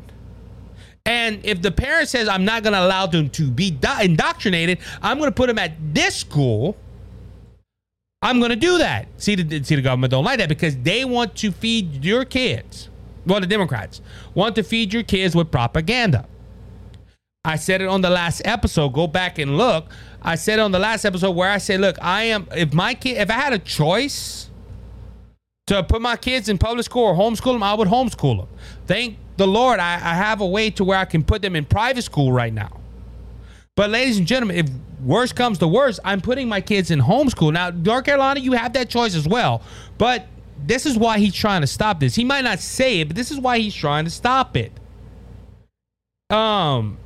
[1.07, 4.79] And if the parent says, I'm not going to allow them to be do- indoctrinated,
[5.01, 6.77] I'm going to put them at this school.
[8.21, 9.07] I'm going to do that.
[9.17, 12.91] See, the, see, the government don't like that because they want to feed your kids.
[13.25, 14.01] Well, the Democrats
[14.35, 16.27] want to feed your kids with propaganda.
[17.45, 18.89] I said it on the last episode.
[18.91, 19.87] Go back and look.
[20.23, 23.19] I said on the last episode where I said, look, I am, if my kid,
[23.19, 24.51] if I had a choice,
[25.69, 28.49] to put my kids in public school or homeschool them, I would homeschool them.
[28.87, 31.64] Thank the Lord, I, I have a way to where I can put them in
[31.64, 32.80] private school right now.
[33.74, 34.68] But ladies and gentlemen, if
[35.03, 37.53] worse comes to worse, I'm putting my kids in homeschool.
[37.53, 39.62] Now, North Carolina, you have that choice as well.
[39.99, 40.26] But
[40.64, 42.14] this is why he's trying to stop this.
[42.14, 44.72] He might not say it, but this is why he's trying to stop it.
[46.30, 46.99] Um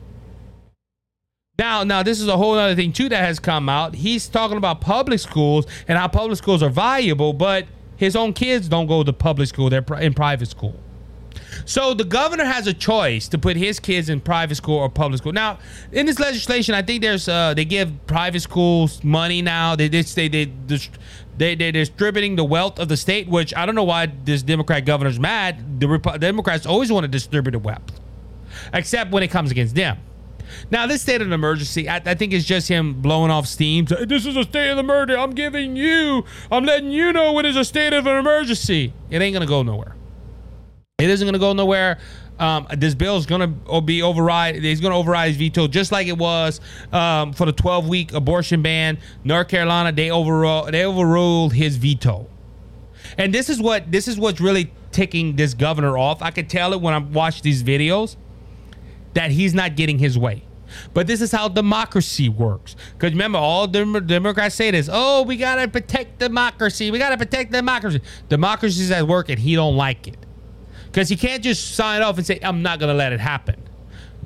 [1.58, 3.94] now, now this is a whole other thing too that has come out.
[3.94, 7.66] He's talking about public schools and how public schools are valuable, but
[7.96, 10.74] his own kids don't go to public school; they're in private school.
[11.64, 15.18] So the governor has a choice to put his kids in private school or public
[15.18, 15.32] school.
[15.32, 15.58] Now,
[15.92, 19.76] in this legislation, I think there's uh, they give private schools money now.
[19.76, 20.80] They they they they,
[21.36, 24.84] they they're distributing the wealth of the state, which I don't know why this Democrat
[24.84, 25.80] governor's mad.
[25.80, 28.00] The Repu- Democrats always want to distribute the wealth,
[28.72, 29.98] except when it comes against them.
[30.70, 33.86] Now, this state of emergency, I, I think it's just him blowing off steam.
[33.86, 35.20] To, this is a state of emergency.
[35.20, 38.92] I'm giving you, I'm letting you know when it's a state of an emergency.
[39.10, 39.94] It ain't gonna go nowhere.
[41.00, 41.98] It isn't going to go nowhere.
[42.38, 44.56] Um, this bill is going to be override.
[44.62, 48.12] He's going to override his veto, just like it was um, for the 12 week
[48.14, 48.98] abortion ban.
[49.24, 52.28] North Carolina, they overruled they overruled his veto,
[53.18, 56.22] and this is what this is what's really ticking this governor off.
[56.22, 58.16] I could tell it when I watch these videos
[59.12, 60.42] that he's not getting his way.
[60.94, 62.76] But this is how democracy works.
[62.92, 66.90] Because remember, all Dem- Democrats say this: "Oh, we gotta protect democracy.
[66.90, 70.16] We gotta protect democracy." Democracy's at work, and he don't like it
[70.90, 73.56] because he can't just sign off and say, "I'm not gonna let it happen,"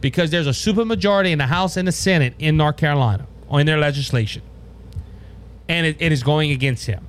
[0.01, 3.79] because there's a supermajority in the House and the Senate in North Carolina on their
[3.79, 4.43] legislation,
[5.69, 7.07] and it, it is going against him.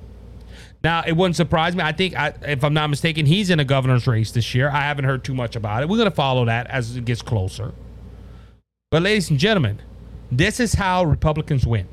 [0.84, 1.82] Now, it wouldn't surprise me.
[1.82, 4.68] I think, I, if I'm not mistaken, he's in a governor's race this year.
[4.68, 5.88] I haven't heard too much about it.
[5.88, 7.72] We're going to follow that as it gets closer.
[8.92, 9.80] But, ladies and gentlemen,
[10.30, 11.88] this is how Republicans win.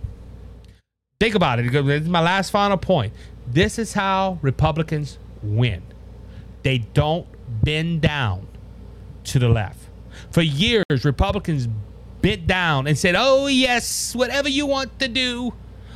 [1.20, 1.72] Think about it.
[1.72, 3.14] This is my last final point.
[3.48, 5.82] This is how Republicans win.
[6.62, 7.26] They don't
[7.62, 8.48] bend down
[9.26, 9.80] to the left.
[10.32, 11.68] For years, Republicans
[12.22, 15.54] bent down and said, Oh, yes, whatever you want to do.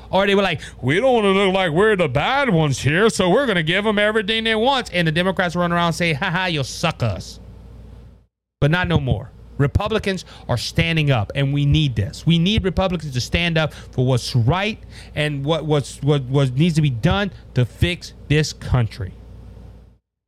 [0.10, 3.10] Or they were like, We don't want to look like we're the bad ones here,
[3.10, 4.94] so we're going to give them everything they want.
[4.94, 7.40] And the Democrats run around and say, Haha, you'll suck us.
[8.60, 9.32] But not no more.
[9.58, 12.26] Republicans are standing up, and we need this.
[12.26, 14.80] We need Republicans to stand up for what's right
[15.16, 19.14] and what what's, what what needs to be done to fix this country.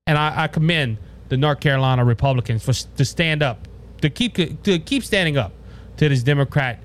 [0.08, 0.98] And I, I commend
[1.30, 3.68] the North Carolina Republicans for to stand up,
[4.02, 5.54] to keep to keep standing up
[5.98, 6.80] to this Democrat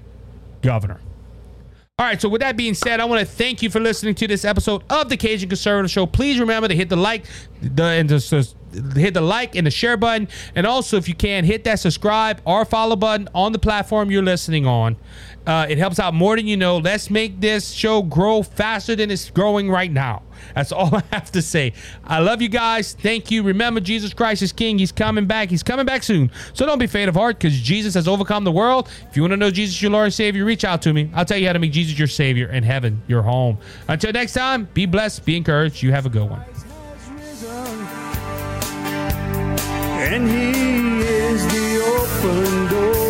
[0.63, 1.01] governor.
[1.97, 4.27] All right, so with that being said, I want to thank you for listening to
[4.27, 6.07] this episode of the Cajun Conservative Show.
[6.07, 7.25] Please remember to hit the like,
[7.63, 8.55] the and the,
[8.97, 10.27] hit the like and the share button,
[10.57, 14.25] and also if you can hit that subscribe or follow button on the platform you're
[14.25, 14.97] listening on.
[15.47, 16.79] Uh, it helps out more than you know.
[16.79, 20.23] Let's make this show grow faster than it's growing right now.
[20.55, 21.73] That's all I have to say.
[22.05, 22.95] I love you guys.
[22.95, 23.43] Thank you.
[23.43, 24.79] Remember, Jesus Christ is King.
[24.79, 25.51] He's coming back.
[25.51, 26.31] He's coming back soon.
[26.53, 28.89] So don't be faint of heart because Jesus has overcome the world.
[29.09, 31.11] If you want to know Jesus, your Lord and Savior, reach out to me.
[31.15, 33.59] I'll tell you how to make Jesus your Savior and heaven your home.
[33.89, 35.83] Until next time, be blessed, be encouraged.
[35.83, 36.43] You have a good one.
[39.97, 43.04] And he is the open door.